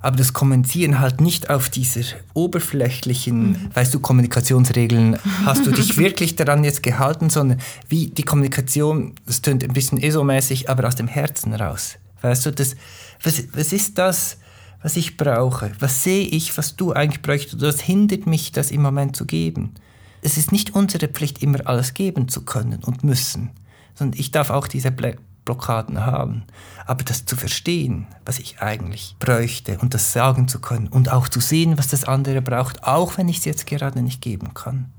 Aber 0.00 0.16
das 0.16 0.32
Kommunizieren 0.32 1.00
halt 1.00 1.20
nicht 1.20 1.50
auf 1.50 1.70
dieser 1.70 2.02
oberflächlichen, 2.34 3.50
mhm. 3.50 3.70
weißt 3.74 3.92
du, 3.92 4.00
Kommunikationsregeln, 4.00 5.18
hast 5.44 5.66
du 5.66 5.72
dich 5.72 5.96
wirklich 5.96 6.36
daran 6.36 6.62
jetzt 6.62 6.82
gehalten, 6.82 7.30
sondern 7.30 7.60
wie 7.88 8.06
die 8.06 8.22
Kommunikation, 8.22 9.14
das 9.26 9.42
tönt 9.42 9.64
ein 9.64 9.72
bisschen 9.72 9.98
ESO-mäßig, 9.98 10.70
aber 10.70 10.86
aus 10.86 10.94
dem 10.94 11.08
Herzen 11.08 11.52
raus. 11.54 11.96
Weißt 12.22 12.46
du, 12.46 12.52
das, 12.52 12.76
was, 13.22 13.42
was 13.52 13.72
ist 13.72 13.98
das, 13.98 14.38
was 14.82 14.96
ich 14.96 15.16
brauche? 15.16 15.72
Was 15.80 16.04
sehe 16.04 16.26
ich, 16.26 16.56
was 16.56 16.76
du 16.76 16.92
eigentlich 16.92 17.22
bräuchtest? 17.22 17.60
Das 17.60 17.80
hindert 17.80 18.26
mich, 18.26 18.52
das 18.52 18.70
im 18.70 18.82
Moment 18.82 19.16
zu 19.16 19.26
geben. 19.26 19.74
Es 20.22 20.36
ist 20.36 20.52
nicht 20.52 20.74
unsere 20.74 21.08
Pflicht, 21.08 21.42
immer 21.42 21.66
alles 21.66 21.94
geben 21.94 22.28
zu 22.28 22.44
können 22.44 22.82
und 22.84 23.04
müssen, 23.04 23.50
sondern 23.94 24.18
ich 24.18 24.30
darf 24.30 24.50
auch 24.50 24.66
diese 24.66 24.90
Blockaden 24.90 26.04
haben. 26.04 26.44
Aber 26.86 27.04
das 27.04 27.24
zu 27.24 27.36
verstehen, 27.36 28.06
was 28.24 28.38
ich 28.38 28.60
eigentlich 28.60 29.16
bräuchte 29.18 29.78
und 29.78 29.94
das 29.94 30.12
sagen 30.12 30.48
zu 30.48 30.60
können 30.60 30.88
und 30.88 31.10
auch 31.10 31.28
zu 31.28 31.40
sehen, 31.40 31.78
was 31.78 31.88
das 31.88 32.04
andere 32.04 32.42
braucht, 32.42 32.84
auch 32.84 33.16
wenn 33.18 33.28
ich 33.28 33.38
es 33.38 33.44
jetzt 33.44 33.66
gerade 33.66 34.02
nicht 34.02 34.20
geben 34.20 34.54
kann. 34.54 34.92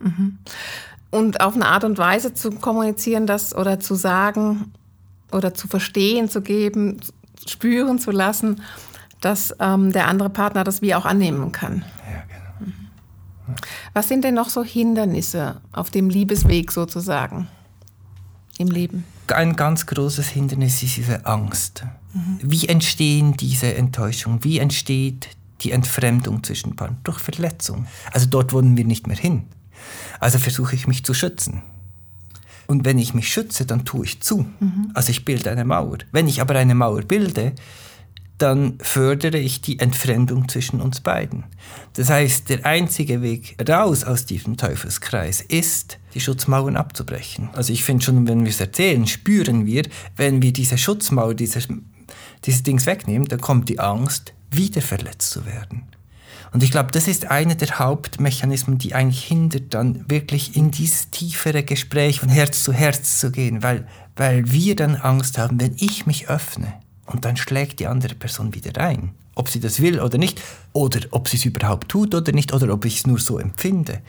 Mhm. 0.00 0.38
Und 1.10 1.40
auf 1.40 1.54
eine 1.54 1.66
Art 1.66 1.84
und 1.84 1.98
Weise 1.98 2.32
zu 2.32 2.50
kommunizieren, 2.50 3.26
das 3.26 3.54
oder 3.54 3.78
zu 3.78 3.94
sagen 3.94 4.72
oder 5.30 5.54
zu 5.54 5.68
verstehen, 5.68 6.28
zu 6.28 6.40
geben, 6.40 7.00
spüren 7.46 7.98
zu 7.98 8.10
lassen, 8.10 8.62
dass 9.20 9.54
ähm, 9.60 9.92
der 9.92 10.08
andere 10.08 10.30
Partner 10.30 10.64
das 10.64 10.82
wie 10.82 10.94
auch 10.94 11.04
annehmen 11.04 11.52
kann. 11.52 11.84
Ja. 12.10 12.31
Was 13.92 14.08
sind 14.08 14.24
denn 14.24 14.34
noch 14.34 14.48
so 14.48 14.62
Hindernisse 14.62 15.60
auf 15.72 15.90
dem 15.90 16.08
Liebesweg 16.08 16.72
sozusagen 16.72 17.48
im 18.58 18.68
Leben? 18.68 19.04
Ein 19.28 19.56
ganz 19.56 19.86
großes 19.86 20.28
Hindernis 20.28 20.82
ist 20.82 20.96
diese 20.96 21.26
Angst. 21.26 21.84
Mhm. 22.12 22.38
Wie 22.42 22.68
entstehen 22.68 23.36
diese 23.36 23.74
Enttäuschungen? 23.74 24.44
Wie 24.44 24.58
entsteht 24.58 25.28
die 25.62 25.72
Entfremdung 25.72 26.42
zwischen 26.42 26.76
Paaren? 26.76 26.98
Durch 27.04 27.18
Verletzung. 27.18 27.86
Also 28.12 28.26
dort 28.26 28.52
wollen 28.52 28.76
wir 28.76 28.84
nicht 28.84 29.06
mehr 29.06 29.16
hin. 29.16 29.44
Also 30.20 30.38
versuche 30.38 30.74
ich 30.74 30.86
mich 30.86 31.04
zu 31.04 31.14
schützen. 31.14 31.62
Und 32.66 32.84
wenn 32.84 32.98
ich 32.98 33.14
mich 33.14 33.28
schütze, 33.28 33.66
dann 33.66 33.84
tue 33.84 34.06
ich 34.06 34.20
zu. 34.20 34.46
Mhm. 34.60 34.90
Also 34.94 35.10
ich 35.10 35.24
bilde 35.24 35.50
eine 35.50 35.64
Mauer. 35.64 35.98
Wenn 36.12 36.28
ich 36.28 36.40
aber 36.40 36.54
eine 36.54 36.74
Mauer 36.74 37.02
bilde, 37.02 37.52
dann 38.42 38.78
fördere 38.80 39.38
ich 39.38 39.60
die 39.60 39.78
Entfremdung 39.78 40.48
zwischen 40.48 40.80
uns 40.80 41.00
beiden. 41.00 41.44
Das 41.92 42.10
heißt, 42.10 42.48
der 42.48 42.66
einzige 42.66 43.22
Weg 43.22 43.56
raus 43.68 44.02
aus 44.02 44.26
diesem 44.26 44.56
Teufelskreis 44.56 45.40
ist, 45.40 45.98
die 46.14 46.20
Schutzmauern 46.20 46.76
abzubrechen. 46.76 47.50
Also 47.52 47.72
ich 47.72 47.84
finde 47.84 48.04
schon, 48.04 48.26
wenn 48.26 48.44
wir 48.44 48.50
es 48.50 48.60
erzählen, 48.60 49.06
spüren 49.06 49.64
wir, 49.64 49.84
wenn 50.16 50.42
wir 50.42 50.52
diese 50.52 50.76
Schutzmauer, 50.76 51.34
dieses, 51.34 51.68
dieses 52.44 52.64
Dings 52.64 52.86
wegnehmen, 52.86 53.28
dann 53.28 53.40
kommt 53.40 53.68
die 53.68 53.78
Angst, 53.78 54.34
wieder 54.50 54.82
verletzt 54.82 55.30
zu 55.30 55.46
werden. 55.46 55.84
Und 56.52 56.64
ich 56.64 56.72
glaube, 56.72 56.90
das 56.90 57.06
ist 57.06 57.30
einer 57.30 57.54
der 57.54 57.78
Hauptmechanismen, 57.78 58.76
die 58.76 58.94
eigentlich 58.94 59.22
hindert, 59.24 59.72
dann 59.72 60.04
wirklich 60.10 60.56
in 60.56 60.72
dieses 60.72 61.10
tiefere 61.10 61.62
Gespräch 61.62 62.18
von 62.20 62.28
Herz 62.28 62.64
zu 62.64 62.72
Herz 62.72 63.20
zu 63.20 63.30
gehen, 63.30 63.62
weil, 63.62 63.86
weil 64.16 64.50
wir 64.50 64.74
dann 64.74 64.96
Angst 64.96 65.38
haben, 65.38 65.60
wenn 65.60 65.76
ich 65.78 66.06
mich 66.06 66.28
öffne 66.28 66.81
und 67.06 67.24
dann 67.24 67.36
schlägt 67.36 67.80
die 67.80 67.86
andere 67.86 68.14
Person 68.14 68.54
wieder 68.54 68.80
ein, 68.80 69.12
ob 69.34 69.48
sie 69.48 69.60
das 69.60 69.80
will 69.80 70.00
oder 70.00 70.18
nicht, 70.18 70.40
oder 70.72 71.00
ob 71.10 71.28
sie 71.28 71.36
es 71.36 71.44
überhaupt 71.44 71.88
tut 71.88 72.14
oder 72.14 72.32
nicht, 72.32 72.52
oder 72.52 72.72
ob 72.72 72.84
ich 72.84 72.98
es 72.98 73.06
nur 73.06 73.18
so 73.18 73.38
empfinde. 73.38 74.00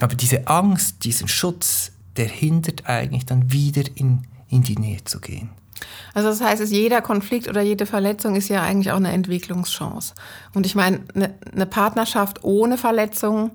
Aber 0.00 0.14
diese 0.14 0.46
Angst, 0.46 1.04
diesen 1.04 1.28
Schutz, 1.28 1.92
der 2.16 2.26
hindert 2.26 2.86
eigentlich 2.86 3.26
dann 3.26 3.52
wieder 3.52 3.84
in, 3.94 4.22
in 4.48 4.62
die 4.62 4.76
Nähe 4.76 5.04
zu 5.04 5.20
gehen. 5.20 5.50
Also 6.14 6.28
das 6.30 6.40
heißt, 6.40 6.72
jeder 6.72 7.02
Konflikt 7.02 7.48
oder 7.48 7.60
jede 7.60 7.86
Verletzung 7.86 8.36
ist 8.36 8.48
ja 8.48 8.62
eigentlich 8.62 8.90
auch 8.90 8.96
eine 8.96 9.12
Entwicklungschance. 9.12 10.14
Und 10.54 10.64
ich 10.64 10.74
meine, 10.74 11.00
eine, 11.14 11.66
Partnerschaft 11.66 12.42
ohne 12.44 12.78
Verletzung 12.78 13.50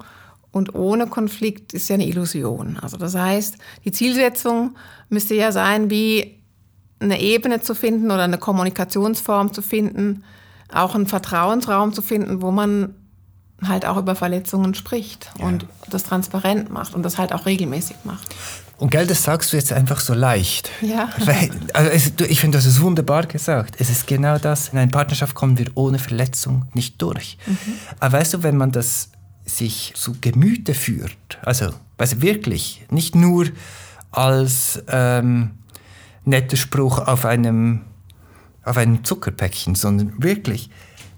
und 0.52 0.76
ohne 0.76 1.08
Konflikt 1.08 1.74
ist 1.74 1.90
ja 1.90 1.96
eine 1.96 2.06
Illusion. 2.06 2.78
Also 2.80 2.98
das 2.98 3.16
heißt, 3.16 3.58
die 3.86 3.92
Zielsetzung 3.92 4.76
müsste 5.10 5.34
ja 5.34 5.52
sein, 5.52 5.90
wie 5.90 6.41
eine 7.02 7.20
Ebene 7.20 7.62
zu 7.62 7.76
finden 7.76 8.12
oder 8.12 8.24
eine 8.24 8.38
Kommunikationsform 8.38 9.54
zu 9.54 9.62
finden, 9.62 10.24
auch 10.72 10.96
einen 10.96 11.08
Vertrauensraum 11.08 11.94
zu 11.94 12.02
finden, 12.02 12.42
wo 12.42 12.52
man 12.52 12.96
halt 13.68 13.86
auch 13.86 13.98
über 13.98 14.16
Verletzungen 14.16 14.74
spricht 14.74 15.30
ja. 15.38 15.46
und 15.46 15.66
das 15.90 16.04
transparent 16.04 16.72
macht 16.72 16.96
und 16.96 17.04
das 17.04 17.18
halt 17.18 17.34
auch 17.34 17.46
regelmäßig 17.46 17.98
macht. 18.04 18.36
Und 18.78 18.90
gell, 18.90 19.06
das 19.06 19.24
sagst 19.24 19.54
du 19.54 19.58
jetzt 19.58 19.72
einfach 19.72 20.00
so 20.00 20.16
leicht. 20.16 20.72
Ja. 20.82 21.10
also 21.74 21.92
es, 21.92 22.14
ich 22.28 22.42
finde, 22.42 22.58
das 22.58 22.66
ist 22.66 22.82
wunderbar 22.82 23.28
gesagt. 23.28 23.76
Es 23.78 23.92
ist 23.92 24.08
genau 24.08 24.40
das. 24.40 24.70
In 24.70 24.80
eine 24.80 24.90
Partnerschaft 24.90 25.36
kommen 25.36 25.60
wir 25.60 25.68
ohne 25.76 26.00
Verletzung 26.00 26.66
nicht 26.74 27.00
durch. 27.00 27.38
Mhm. 27.46 27.56
Aber 28.00 28.18
weißt 28.18 28.34
du, 28.34 28.44
wenn 28.44 28.58
man 28.58 28.72
das 28.72 29.12
sich 29.46 29.94
zu 29.96 30.16
Gemüte 30.20 30.74
führt, 30.74 31.38
also 31.44 31.70
weißt 32.00 32.22
wirklich, 32.24 32.84
nicht 32.90 33.14
nur 33.14 33.50
als 34.10 34.82
ähm, 34.88 35.52
netter 36.26 36.58
Spruch 36.58 37.00
auf 37.00 37.26
einem, 37.26 37.82
auf 38.64 38.78
einem 38.78 39.04
Zuckerpäckchen, 39.04 39.76
sondern 39.76 40.22
wirklich, 40.22 40.70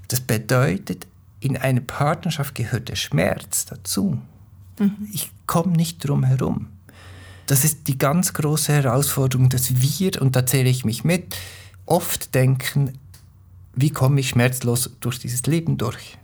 das 0.08 0.22
bedeutet, 0.22 1.08
in 1.40 1.58
eine 1.58 1.82
Partnerschaft 1.82 2.56
gehört 2.56 2.90
der 2.90 2.96
Schmerz 2.96 3.66
dazu. 3.66 4.20
Mhm. 4.80 5.10
Ich 5.12 5.32
komme 5.46 5.74
nicht 5.74 6.08
drum 6.08 6.24
herum. 6.24 6.68
Das 7.46 7.66
ist 7.66 7.88
die 7.88 7.98
ganz 7.98 8.34
große 8.34 8.72
Herausforderung, 8.72 9.50
dass 9.50 9.82
wir, 9.82 10.22
und 10.22 10.36
da 10.36 10.46
zähle 10.46 10.70
ich 10.70 10.86
mich 10.86 11.04
mit, 11.04 11.36
oft 11.86 12.34
denken, 12.34 12.94
wie 13.76 13.90
komme 13.90 14.22
ich 14.22 14.30
schmerzlos 14.30 14.92
durch 15.02 15.20
dieses 15.20 15.46
Leben 15.46 15.78
durch? 15.78 16.18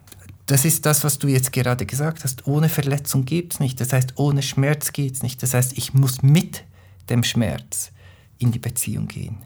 Das 0.46 0.66
ist 0.66 0.86
das, 0.86 1.04
was 1.04 1.20
du 1.20 1.28
jetzt 1.28 1.52
gerade 1.52 1.86
gesagt 1.86 2.24
hast. 2.24 2.48
Ohne 2.48 2.70
Verletzung 2.70 3.26
geht 3.26 3.54
es 3.54 3.60
nicht. 3.60 3.80
Das 3.82 3.94
heißt, 3.94 4.14
ohne 4.16 4.42
Schmerz 4.42 4.94
geht 4.94 5.16
es 5.16 5.22
nicht. 5.22 5.44
Das 5.44 5.54
heißt, 5.54 5.78
ich 5.78 5.94
muss 5.94 6.24
mit 6.24 6.64
dem 7.10 7.24
Schmerz 7.24 7.92
in 8.40 8.52
die 8.52 8.60
Beziehung 8.60 9.08
gehen. 9.08 9.38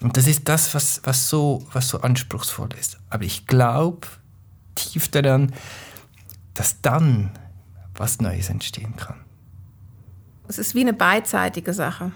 Und 0.00 0.16
das 0.16 0.26
ist 0.26 0.48
das, 0.48 0.74
was, 0.74 1.00
was, 1.04 1.28
so, 1.28 1.64
was 1.72 1.88
so 1.88 2.00
anspruchsvoll 2.00 2.70
ist. 2.78 2.98
Aber 3.10 3.24
ich 3.24 3.46
glaube 3.46 4.06
tief 4.74 5.08
daran, 5.08 5.52
dass 6.54 6.80
dann 6.80 7.30
was 7.94 8.20
Neues 8.20 8.48
entstehen 8.48 8.96
kann 8.96 9.20
es 10.50 10.58
ist 10.58 10.74
wie 10.74 10.80
eine 10.80 10.92
beidseitige 10.92 11.72
Sache. 11.72 12.12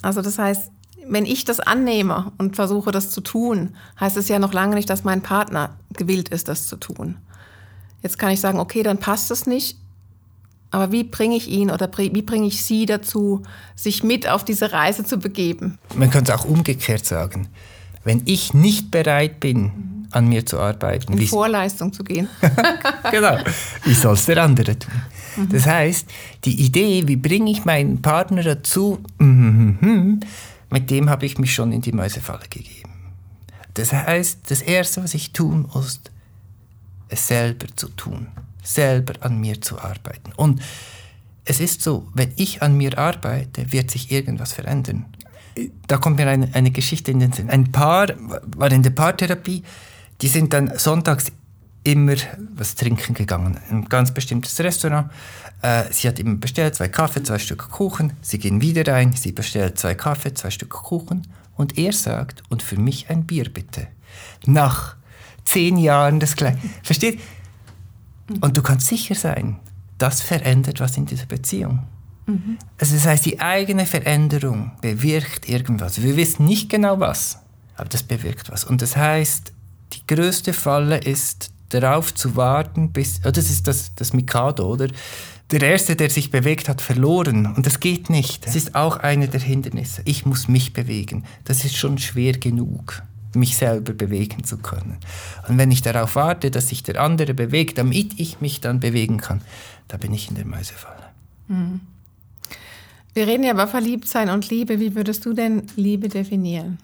Also 0.00 0.22
das 0.22 0.38
heißt, 0.38 0.70
wenn 1.08 1.26
ich 1.26 1.44
das 1.44 1.60
annehme 1.60 2.32
und 2.38 2.56
versuche, 2.56 2.90
das 2.92 3.10
zu 3.10 3.20
tun, 3.20 3.76
heißt 4.00 4.16
es 4.16 4.28
ja 4.28 4.38
noch 4.38 4.52
lange 4.52 4.76
nicht, 4.76 4.88
dass 4.88 5.04
mein 5.04 5.20
Partner 5.20 5.76
gewillt 5.92 6.30
ist, 6.30 6.48
das 6.48 6.66
zu 6.66 6.76
tun. 6.76 7.18
Jetzt 8.02 8.18
kann 8.18 8.30
ich 8.30 8.40
sagen, 8.40 8.60
okay, 8.60 8.82
dann 8.82 8.98
passt 8.98 9.30
es 9.30 9.46
nicht. 9.46 9.78
Aber 10.70 10.92
wie 10.92 11.04
bringe 11.04 11.36
ich 11.36 11.48
ihn 11.48 11.70
oder 11.70 11.90
wie 11.96 12.22
bringe 12.22 12.46
ich 12.46 12.64
sie 12.64 12.86
dazu, 12.86 13.42
sich 13.74 14.02
mit 14.02 14.28
auf 14.28 14.44
diese 14.44 14.72
Reise 14.72 15.04
zu 15.04 15.18
begeben? 15.18 15.78
Man 15.94 16.10
könnte 16.10 16.32
es 16.32 16.38
auch 16.38 16.44
umgekehrt 16.44 17.06
sagen. 17.06 17.48
Wenn 18.04 18.22
ich 18.26 18.54
nicht 18.54 18.90
bereit 18.90 19.40
bin, 19.40 19.96
an 20.10 20.28
mir 20.28 20.46
zu 20.46 20.58
arbeiten. 20.58 21.12
In 21.12 21.26
Vorleistung 21.26 21.92
zu 21.92 22.04
gehen. 22.04 22.28
genau. 23.10 23.38
Wie 23.84 23.94
soll 23.94 24.14
es 24.14 24.26
der 24.26 24.42
andere 24.42 24.78
tun? 24.78 24.92
Mhm. 25.36 25.48
Das 25.50 25.66
heißt, 25.66 26.06
die 26.44 26.60
Idee, 26.64 27.02
wie 27.06 27.16
bringe 27.16 27.50
ich 27.50 27.64
meinen 27.64 28.02
Partner 28.02 28.42
dazu, 28.42 28.98
mm, 29.18 30.20
mit 30.70 30.90
dem 30.90 31.10
habe 31.10 31.26
ich 31.26 31.38
mich 31.38 31.54
schon 31.54 31.72
in 31.72 31.80
die 31.80 31.92
Mäusefalle 31.92 32.46
gegeben. 32.48 32.90
Das 33.74 33.92
heißt, 33.92 34.50
das 34.50 34.62
Erste, 34.62 35.04
was 35.04 35.14
ich 35.14 35.32
tun 35.32 35.68
muss, 35.72 36.00
es 37.08 37.28
selber 37.28 37.66
zu 37.76 37.88
tun, 37.88 38.28
selber 38.66 39.14
an 39.20 39.38
mir 39.38 39.60
zu 39.60 39.78
arbeiten. 39.78 40.32
Und 40.36 40.60
es 41.44 41.60
ist 41.60 41.82
so, 41.82 42.08
wenn 42.14 42.32
ich 42.36 42.62
an 42.62 42.76
mir 42.76 42.98
arbeite, 42.98 43.72
wird 43.72 43.90
sich 43.90 44.10
irgendwas 44.10 44.52
verändern. 44.52 45.06
Da 45.86 45.96
kommt 45.96 46.16
mir 46.16 46.28
eine, 46.28 46.54
eine 46.54 46.70
Geschichte 46.70 47.12
in 47.12 47.20
den 47.20 47.32
Sinn. 47.32 47.48
Ein 47.48 47.72
Paar 47.72 48.08
war 48.18 48.70
in 48.70 48.82
der 48.82 48.90
Paartherapie, 48.90 49.62
die 50.20 50.28
sind 50.28 50.52
dann 50.52 50.76
sonntags 50.76 51.32
immer 51.84 52.16
was 52.54 52.74
trinken 52.74 53.14
gegangen. 53.14 53.58
Ein 53.70 53.84
ganz 53.84 54.12
bestimmtes 54.12 54.58
Restaurant. 54.58 55.10
Äh, 55.62 55.84
sie 55.92 56.08
hat 56.08 56.18
immer 56.18 56.34
bestellt, 56.34 56.74
zwei 56.74 56.88
Kaffee, 56.88 57.22
zwei 57.22 57.38
Stück 57.38 57.70
Kuchen. 57.70 58.12
Sie 58.22 58.38
gehen 58.38 58.60
wieder 58.60 58.92
rein, 58.92 59.12
sie 59.12 59.32
bestellt 59.32 59.78
zwei 59.78 59.94
Kaffee, 59.94 60.34
zwei 60.34 60.50
Stück 60.50 60.70
Kuchen. 60.70 61.26
Und 61.56 61.78
er 61.78 61.92
sagt, 61.92 62.42
und 62.48 62.62
für 62.62 62.76
mich 62.76 63.08
ein 63.08 63.24
Bier 63.24 63.48
bitte. 63.48 63.86
Nach 64.46 64.96
zehn 65.44 65.78
Jahren 65.78 66.18
das 66.18 66.34
Gleiche. 66.34 66.58
Versteht? 66.82 67.20
Und 68.40 68.56
du 68.56 68.62
kannst 68.62 68.88
sicher 68.88 69.14
sein, 69.14 69.58
das 69.98 70.20
verändert 70.20 70.80
was 70.80 70.96
in 70.96 71.06
dieser 71.06 71.26
Beziehung. 71.26 71.84
Mhm. 72.26 72.58
Also 72.78 72.94
das 72.94 73.06
heißt, 73.06 73.24
die 73.24 73.40
eigene 73.40 73.86
Veränderung 73.86 74.72
bewirkt 74.80 75.48
irgendwas. 75.48 76.02
Wir 76.02 76.16
wissen 76.16 76.44
nicht 76.44 76.68
genau 76.68 76.98
was, 77.00 77.38
aber 77.76 77.88
das 77.88 78.02
bewirkt 78.02 78.50
was. 78.50 78.64
Und 78.64 78.82
das 78.82 78.96
heißt, 78.96 79.52
die 79.92 80.06
größte 80.06 80.52
Falle 80.52 80.98
ist, 80.98 81.50
darauf 81.68 82.14
zu 82.14 82.36
warten, 82.36 82.92
bis, 82.92 83.20
oh, 83.24 83.30
das 83.30 83.50
ist 83.50 83.66
das, 83.66 83.94
das 83.94 84.12
Mikado, 84.12 84.66
oder? 84.66 84.88
Der 85.50 85.62
Erste, 85.62 85.94
der 85.94 86.10
sich 86.10 86.30
bewegt 86.30 86.68
hat, 86.68 86.80
verloren. 86.80 87.46
Und 87.46 87.66
das 87.66 87.78
geht 87.78 88.10
nicht. 88.10 88.46
Das 88.46 88.56
ist 88.56 88.74
auch 88.74 88.96
eine 88.98 89.28
der 89.28 89.40
Hindernisse. 89.40 90.02
Ich 90.04 90.26
muss 90.26 90.48
mich 90.48 90.72
bewegen. 90.72 91.24
Das 91.44 91.64
ist 91.64 91.76
schon 91.76 91.98
schwer 91.98 92.32
genug, 92.32 93.02
mich 93.36 93.56
selber 93.56 93.92
bewegen 93.92 94.44
zu 94.44 94.58
können. 94.58 94.96
Und 95.48 95.58
wenn 95.58 95.70
ich 95.70 95.82
darauf 95.82 96.16
warte, 96.16 96.50
dass 96.50 96.68
sich 96.68 96.82
der 96.82 97.00
andere 97.00 97.34
bewegt, 97.34 97.78
damit 97.78 98.18
ich 98.18 98.40
mich 98.40 98.60
dann 98.60 98.80
bewegen 98.80 99.18
kann, 99.18 99.42
da 99.88 99.96
bin 99.96 100.12
ich 100.12 100.28
in 100.28 100.34
der 100.34 100.46
Mäusefalle. 100.46 101.04
Mhm. 101.48 101.80
Wir 103.14 103.26
reden 103.26 103.44
ja 103.44 103.52
über 103.52 103.66
Verliebtsein 103.66 104.28
und 104.28 104.50
Liebe. 104.50 104.78
Wie 104.78 104.94
würdest 104.94 105.24
du 105.24 105.32
denn 105.32 105.62
Liebe 105.76 106.08
definieren? 106.08 106.78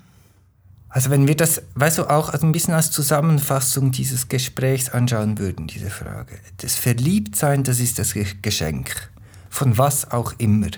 Also 0.89 1.09
wenn 1.09 1.27
wir 1.27 1.35
das, 1.35 1.63
weißt 1.75 1.99
du, 1.99 2.11
auch 2.11 2.31
ein 2.31 2.53
bisschen 2.53 2.75
als 2.75 2.91
Zusammenfassung 2.91 3.93
dieses 3.93 4.29
Gesprächs 4.29 4.91
anschauen 4.91 5.39
würden, 5.39 5.67
diese 5.67 5.89
Frage. 5.89 6.39
Das 6.59 6.75
Verliebtsein, 6.77 7.65
das 7.65 7.81
ist 7.81 7.99
das 7.99 8.15
Geschenk. 8.43 9.11
Von 9.49 9.79
was 9.79 10.11
auch 10.11 10.35
immer. 10.39 10.69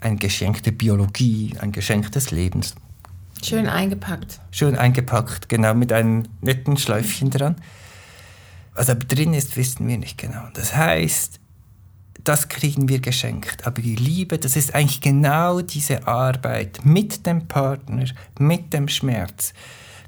Ein 0.00 0.18
Geschenk 0.18 0.62
der 0.62 0.72
Biologie, 0.72 1.54
ein 1.60 1.72
Geschenk 1.72 2.12
des 2.12 2.30
Lebens. 2.30 2.74
Schön 3.42 3.68
eingepackt. 3.68 4.40
Schön 4.50 4.76
eingepackt, 4.76 5.48
genau, 5.48 5.74
mit 5.74 5.92
einem 5.92 6.24
netten 6.40 6.76
Schläufchen 6.76 7.30
dran. 7.30 7.56
Was 8.74 8.90
aber 8.90 9.04
drin 9.04 9.34
ist, 9.34 9.56
wissen 9.56 9.86
wir 9.88 9.98
nicht 9.98 10.18
genau. 10.18 10.48
Das 10.54 10.74
heißt, 10.74 11.40
das 12.24 12.48
kriegen 12.48 12.88
wir 12.88 13.00
geschenkt. 13.00 13.66
Aber 13.66 13.80
die 13.80 13.96
Liebe, 13.96 14.38
das 14.38 14.56
ist 14.56 14.74
eigentlich 14.74 15.00
genau 15.00 15.60
diese 15.60 16.06
Arbeit 16.06 16.80
mit 16.84 17.24
dem 17.26 17.46
Partner, 17.46 18.04
mit 18.38 18.72
dem 18.72 18.88
Schmerz, 18.88 19.54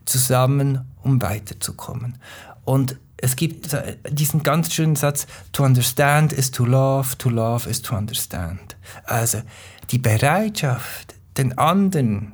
zusammen, 0.04 0.84
um 1.02 1.22
weiterzukommen. 1.22 2.18
Und 2.64 2.96
es 3.16 3.36
gibt 3.36 3.76
diesen 4.10 4.42
ganz 4.42 4.72
schönen 4.72 4.96
Satz, 4.96 5.26
to 5.52 5.64
understand 5.64 6.32
is 6.32 6.50
to 6.50 6.64
love, 6.64 7.16
to 7.18 7.30
love 7.30 7.68
is 7.68 7.82
to 7.82 7.96
understand. 7.96 8.76
Also 9.04 9.42
die 9.90 9.98
Bereitschaft, 9.98 11.14
den 11.36 11.56
anderen, 11.56 12.32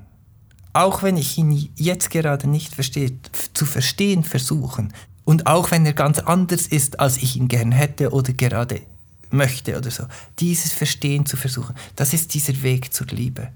auch 0.74 1.02
wenn 1.02 1.16
ich 1.16 1.38
ihn 1.38 1.70
jetzt 1.76 2.10
gerade 2.10 2.48
nicht 2.48 2.74
verstehe, 2.74 3.12
zu 3.54 3.64
verstehen 3.64 4.24
versuchen. 4.24 4.92
Und 5.24 5.46
auch 5.46 5.70
wenn 5.70 5.86
er 5.86 5.94
ganz 5.94 6.18
anders 6.18 6.66
ist, 6.66 7.00
als 7.00 7.16
ich 7.16 7.36
ihn 7.36 7.48
gern 7.48 7.72
hätte 7.72 8.10
oder 8.10 8.32
gerade 8.34 8.82
möchte 9.30 9.78
oder 9.78 9.90
so. 9.90 10.04
Dieses 10.38 10.72
Verstehen 10.72 11.24
zu 11.26 11.36
versuchen, 11.36 11.74
das 11.96 12.12
ist 12.12 12.34
dieser 12.34 12.62
Weg 12.62 12.92
zur 12.92 13.06
Liebe. 13.06 13.48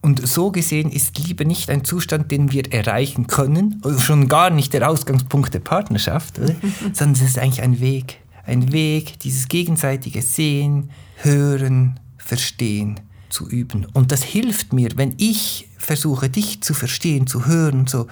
Und 0.00 0.26
so 0.26 0.52
gesehen 0.52 0.90
ist 0.90 1.18
Liebe 1.18 1.44
nicht 1.44 1.70
ein 1.70 1.84
Zustand, 1.84 2.30
den 2.30 2.52
wir 2.52 2.72
erreichen 2.72 3.26
können, 3.26 3.82
schon 3.98 4.28
gar 4.28 4.50
nicht 4.50 4.72
der 4.72 4.88
Ausgangspunkt 4.88 5.52
der 5.54 5.58
Partnerschaft, 5.58 6.36
sondern 6.92 7.14
es 7.14 7.30
ist 7.30 7.38
eigentlich 7.38 7.62
ein 7.62 7.80
Weg. 7.80 8.20
Ein 8.46 8.72
Weg, 8.72 9.18
dieses 9.20 9.48
gegenseitige 9.48 10.22
Sehen, 10.22 10.90
Hören, 11.16 11.98
Verstehen 12.16 13.00
zu 13.28 13.48
üben. 13.48 13.86
Und 13.92 14.12
das 14.12 14.22
hilft 14.22 14.72
mir, 14.72 14.90
wenn 14.96 15.14
ich 15.18 15.67
versuche, 15.88 16.28
dich 16.28 16.60
zu 16.60 16.74
verstehen, 16.74 17.26
zu 17.26 17.46
hören, 17.46 17.86
so, 17.86 18.06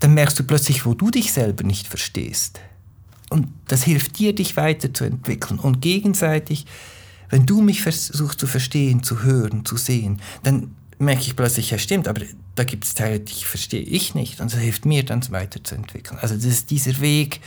dann 0.00 0.14
merkst 0.14 0.36
du 0.38 0.42
plötzlich, 0.42 0.84
wo 0.84 0.94
du 0.94 1.10
dich 1.10 1.32
selber 1.32 1.62
nicht 1.62 1.86
verstehst. 1.86 2.60
Und 3.30 3.46
das 3.68 3.84
hilft 3.84 4.18
dir, 4.18 4.34
dich 4.34 4.56
weiterzuentwickeln. 4.56 5.60
Und 5.60 5.80
gegenseitig, 5.80 6.66
wenn 7.30 7.46
du 7.46 7.62
mich 7.62 7.82
versuchst 7.82 8.40
zu 8.40 8.46
verstehen, 8.48 9.04
zu 9.04 9.22
hören, 9.22 9.64
zu 9.64 9.76
sehen, 9.76 10.20
dann 10.42 10.74
merke 10.98 11.22
ich 11.22 11.36
plötzlich, 11.36 11.70
ja 11.70 11.78
stimmt, 11.78 12.08
aber 12.08 12.22
da 12.56 12.64
gibt 12.64 12.84
es 12.84 12.94
Teile, 12.94 13.20
die 13.20 13.44
verstehe 13.44 13.82
ich 13.82 14.14
nicht. 14.16 14.40
Und 14.40 14.52
das 14.52 14.58
hilft 14.58 14.84
mir 14.84 15.04
dann 15.04 15.22
weiterzuentwickeln. 15.30 16.18
Also 16.18 16.34
das 16.34 16.44
ist 16.44 16.70
dieser 16.70 17.00
Weg 17.00 17.40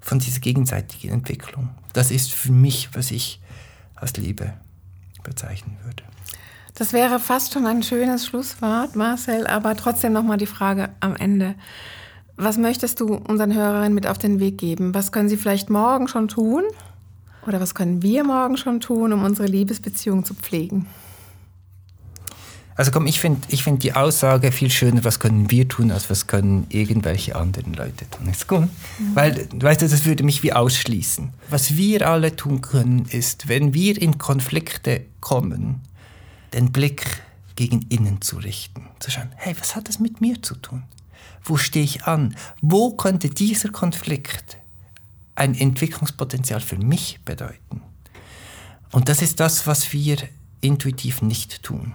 von 0.00 0.20
dieser 0.20 0.40
gegenseitigen 0.40 1.12
Entwicklung. 1.12 1.70
Das 1.92 2.12
ist 2.12 2.32
für 2.32 2.52
mich, 2.52 2.90
was 2.92 3.10
ich 3.10 3.40
als 3.96 4.16
Liebe 4.16 4.54
bezeichnen 5.24 5.76
würde. 5.84 6.04
Das 6.74 6.92
wäre 6.92 7.20
fast 7.20 7.52
schon 7.52 7.66
ein 7.66 7.84
schönes 7.84 8.26
Schlusswort, 8.26 8.96
Marcel, 8.96 9.46
aber 9.46 9.76
trotzdem 9.76 10.12
nochmal 10.12 10.38
die 10.38 10.46
Frage 10.46 10.88
am 10.98 11.14
Ende. 11.14 11.54
Was 12.36 12.58
möchtest 12.58 12.98
du 12.98 13.14
unseren 13.14 13.54
Hörerinnen 13.54 13.94
mit 13.94 14.08
auf 14.08 14.18
den 14.18 14.40
Weg 14.40 14.58
geben? 14.58 14.92
Was 14.92 15.12
können 15.12 15.28
sie 15.28 15.36
vielleicht 15.36 15.70
morgen 15.70 16.08
schon 16.08 16.26
tun? 16.26 16.64
Oder 17.46 17.60
was 17.60 17.76
können 17.76 18.02
wir 18.02 18.24
morgen 18.24 18.56
schon 18.56 18.80
tun, 18.80 19.12
um 19.12 19.22
unsere 19.22 19.46
Liebesbeziehung 19.46 20.24
zu 20.24 20.34
pflegen? 20.34 20.86
Also 22.74 22.90
komm, 22.90 23.06
ich 23.06 23.20
finde 23.20 23.40
ich 23.50 23.62
find 23.62 23.84
die 23.84 23.92
Aussage 23.92 24.50
viel 24.50 24.68
schöner, 24.68 25.04
was 25.04 25.20
können 25.20 25.48
wir 25.52 25.68
tun, 25.68 25.92
als 25.92 26.10
was 26.10 26.26
können 26.26 26.66
irgendwelche 26.70 27.36
anderen 27.36 27.74
Leute 27.74 28.10
tun. 28.10 28.28
Ist 28.28 28.48
gut? 28.48 28.62
Mhm. 28.62 28.68
Weil, 29.14 29.48
weißt 29.54 29.82
du, 29.82 29.88
das 29.88 30.04
würde 30.06 30.24
mich 30.24 30.42
wie 30.42 30.52
ausschließen. 30.52 31.32
Was 31.50 31.76
wir 31.76 32.08
alle 32.08 32.34
tun 32.34 32.62
können, 32.62 33.04
ist, 33.08 33.48
wenn 33.48 33.74
wir 33.74 34.00
in 34.02 34.18
Konflikte 34.18 35.02
kommen, 35.20 35.82
den 36.54 36.72
Blick 36.72 37.22
gegen 37.56 37.82
innen 37.88 38.22
zu 38.22 38.38
richten. 38.38 38.88
Zu 39.00 39.10
schauen, 39.10 39.32
hey, 39.36 39.54
was 39.58 39.76
hat 39.76 39.88
das 39.88 39.98
mit 39.98 40.20
mir 40.20 40.42
zu 40.42 40.54
tun? 40.54 40.84
Wo 41.42 41.56
stehe 41.56 41.84
ich 41.84 42.04
an? 42.04 42.36
Wo 42.62 42.92
könnte 42.96 43.28
dieser 43.28 43.68
Konflikt 43.68 44.56
ein 45.34 45.54
Entwicklungspotenzial 45.54 46.60
für 46.60 46.78
mich 46.78 47.20
bedeuten? 47.24 47.82
Und 48.92 49.08
das 49.08 49.22
ist 49.22 49.40
das, 49.40 49.66
was 49.66 49.92
wir 49.92 50.16
intuitiv 50.60 51.20
nicht 51.20 51.62
tun. 51.62 51.92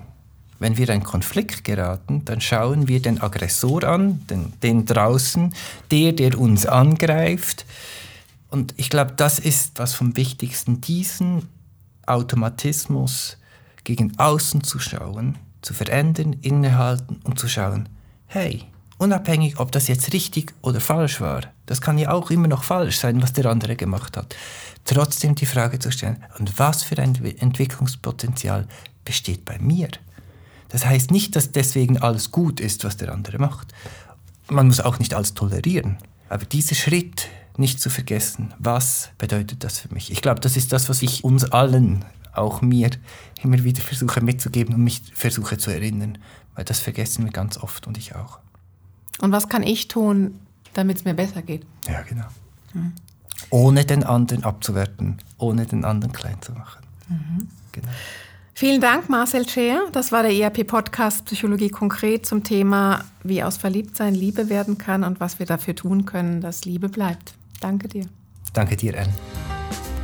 Wenn 0.60 0.78
wir 0.78 0.86
in 0.86 0.96
einen 0.96 1.04
Konflikt 1.04 1.64
geraten, 1.64 2.26
dann 2.26 2.42
schauen 2.42 2.90
wir 2.90 3.02
den 3.02 3.22
Aggressor 3.22 3.86
an, 3.86 4.26
den, 4.28 4.54
den 4.62 4.86
draußen, 4.86 5.54
der, 5.90 6.12
der 6.12 6.38
uns 6.38 6.66
angreift. 6.66 7.66
Und 8.50 8.74
ich 8.76 8.90
glaube, 8.90 9.14
das 9.16 9.40
ist 9.40 9.80
was 9.80 9.94
vom 9.94 10.18
Wichtigsten, 10.18 10.82
diesen 10.82 11.48
Automatismus 12.06 13.39
gegen 13.90 14.18
außen 14.20 14.64
zu 14.64 14.78
schauen, 14.78 15.36
zu 15.64 15.74
verändern, 15.74 16.34
innehalten 16.42 17.22
und 17.24 17.40
zu 17.40 17.48
schauen, 17.48 17.90
hey, 18.28 18.68
Unabhängig, 19.00 19.62
ob 19.62 19.72
das 19.72 19.88
jetzt 19.88 20.12
richtig 20.12 20.54
oder 20.62 20.82
falsch 20.82 21.22
war. 21.22 21.44
Das 21.66 21.80
kann 21.80 21.98
ja 21.98 22.12
auch 22.12 22.32
immer 22.32 22.50
noch 22.50 22.64
falsch 22.66 22.98
sein, 22.98 23.22
was 23.22 23.32
der 23.32 23.46
andere 23.46 23.78
gemacht 23.78 24.18
hat. 24.18 24.36
Trotzdem 24.84 25.36
die 25.36 25.46
Frage 25.46 25.80
zu 25.80 25.90
stellen, 25.90 26.22
und 26.38 26.60
was 26.60 26.84
für 26.84 26.98
ein 26.98 27.16
Entwicklungspotenzial 27.16 28.68
besteht 29.06 29.46
bei 29.46 29.58
mir? 29.58 29.88
Das 30.68 30.86
heißt 30.86 31.12
nicht, 31.12 31.38
dass 31.38 31.54
deswegen 31.54 32.00
alles 32.00 32.32
gut 32.32 32.60
ist, 32.60 32.84
was 32.84 32.98
der 32.98 33.14
andere 33.14 33.40
macht. 33.40 33.74
Man 34.50 34.68
muss 34.68 34.82
auch 34.82 35.00
nicht 35.00 35.14
alles 35.14 35.34
tolerieren. 35.34 35.98
Aber 36.28 36.44
dieser 36.44 36.76
Schritt 36.76 37.30
nicht 37.56 37.80
zu 37.80 37.90
vergessen, 37.90 38.54
was 38.60 39.12
bedeutet 39.18 39.64
das 39.64 39.80
für 39.80 39.94
mich? 39.94 40.12
Ich 40.12 40.22
glaube, 40.22 40.42
das 40.42 40.58
ist 40.58 40.74
das, 40.74 40.90
was 40.90 41.02
ich 41.02 41.24
uns 41.24 41.46
allen, 41.46 42.04
auch 42.34 42.62
mir, 42.62 42.90
immer 43.44 43.64
wieder 43.64 43.82
versuche 43.82 44.22
mitzugeben 44.22 44.76
und 44.76 44.84
mich 44.84 45.02
versuche 45.14 45.58
zu 45.58 45.72
erinnern. 45.72 46.18
Weil 46.56 46.66
das 46.66 46.80
vergessen 46.80 47.26
wir 47.26 47.32
ganz 47.32 47.58
oft 47.58 47.88
und 47.88 47.98
ich 47.98 48.16
auch. 48.16 48.40
Und 49.20 49.32
was 49.32 49.50
kann 49.50 49.64
ich 49.64 49.88
tun, 49.88 50.40
damit 50.74 50.98
es 50.98 51.06
mir 51.06 51.14
besser 51.14 51.42
geht? 51.42 51.66
Ja, 51.88 52.02
genau. 52.02 52.26
Mhm. 52.74 52.94
Ohne 53.50 53.86
den 53.86 54.04
anderen 54.04 54.44
abzuwerten, 54.44 55.18
ohne 55.38 55.66
den 55.66 55.86
anderen 55.86 56.14
klein 56.14 56.42
zu 56.42 56.52
machen. 56.54 56.84
Mhm. 57.08 57.48
Genau. 57.72 57.90
Vielen 58.54 58.82
Dank, 58.82 59.08
Marcel 59.08 59.48
Scheer. 59.48 59.84
Das 59.94 60.12
war 60.12 60.22
der 60.22 60.34
ERP-Podcast 60.34 61.24
Psychologie 61.24 61.70
konkret 61.70 62.26
zum 62.26 62.44
Thema, 62.44 63.06
wie 63.24 63.42
aus 63.42 63.56
Verliebtsein 63.56 64.14
Liebe 64.14 64.50
werden 64.50 64.78
kann 64.78 65.06
und 65.06 65.22
was 65.22 65.40
wir 65.40 65.46
dafür 65.46 65.76
tun 65.76 66.06
können, 66.06 66.42
dass 66.42 66.66
Liebe 66.66 66.90
bleibt. 66.90 67.36
Danke 67.62 67.88
dir. 67.88 68.06
Danke 68.52 68.76
dir, 68.76 69.00
Anne. 69.00 69.14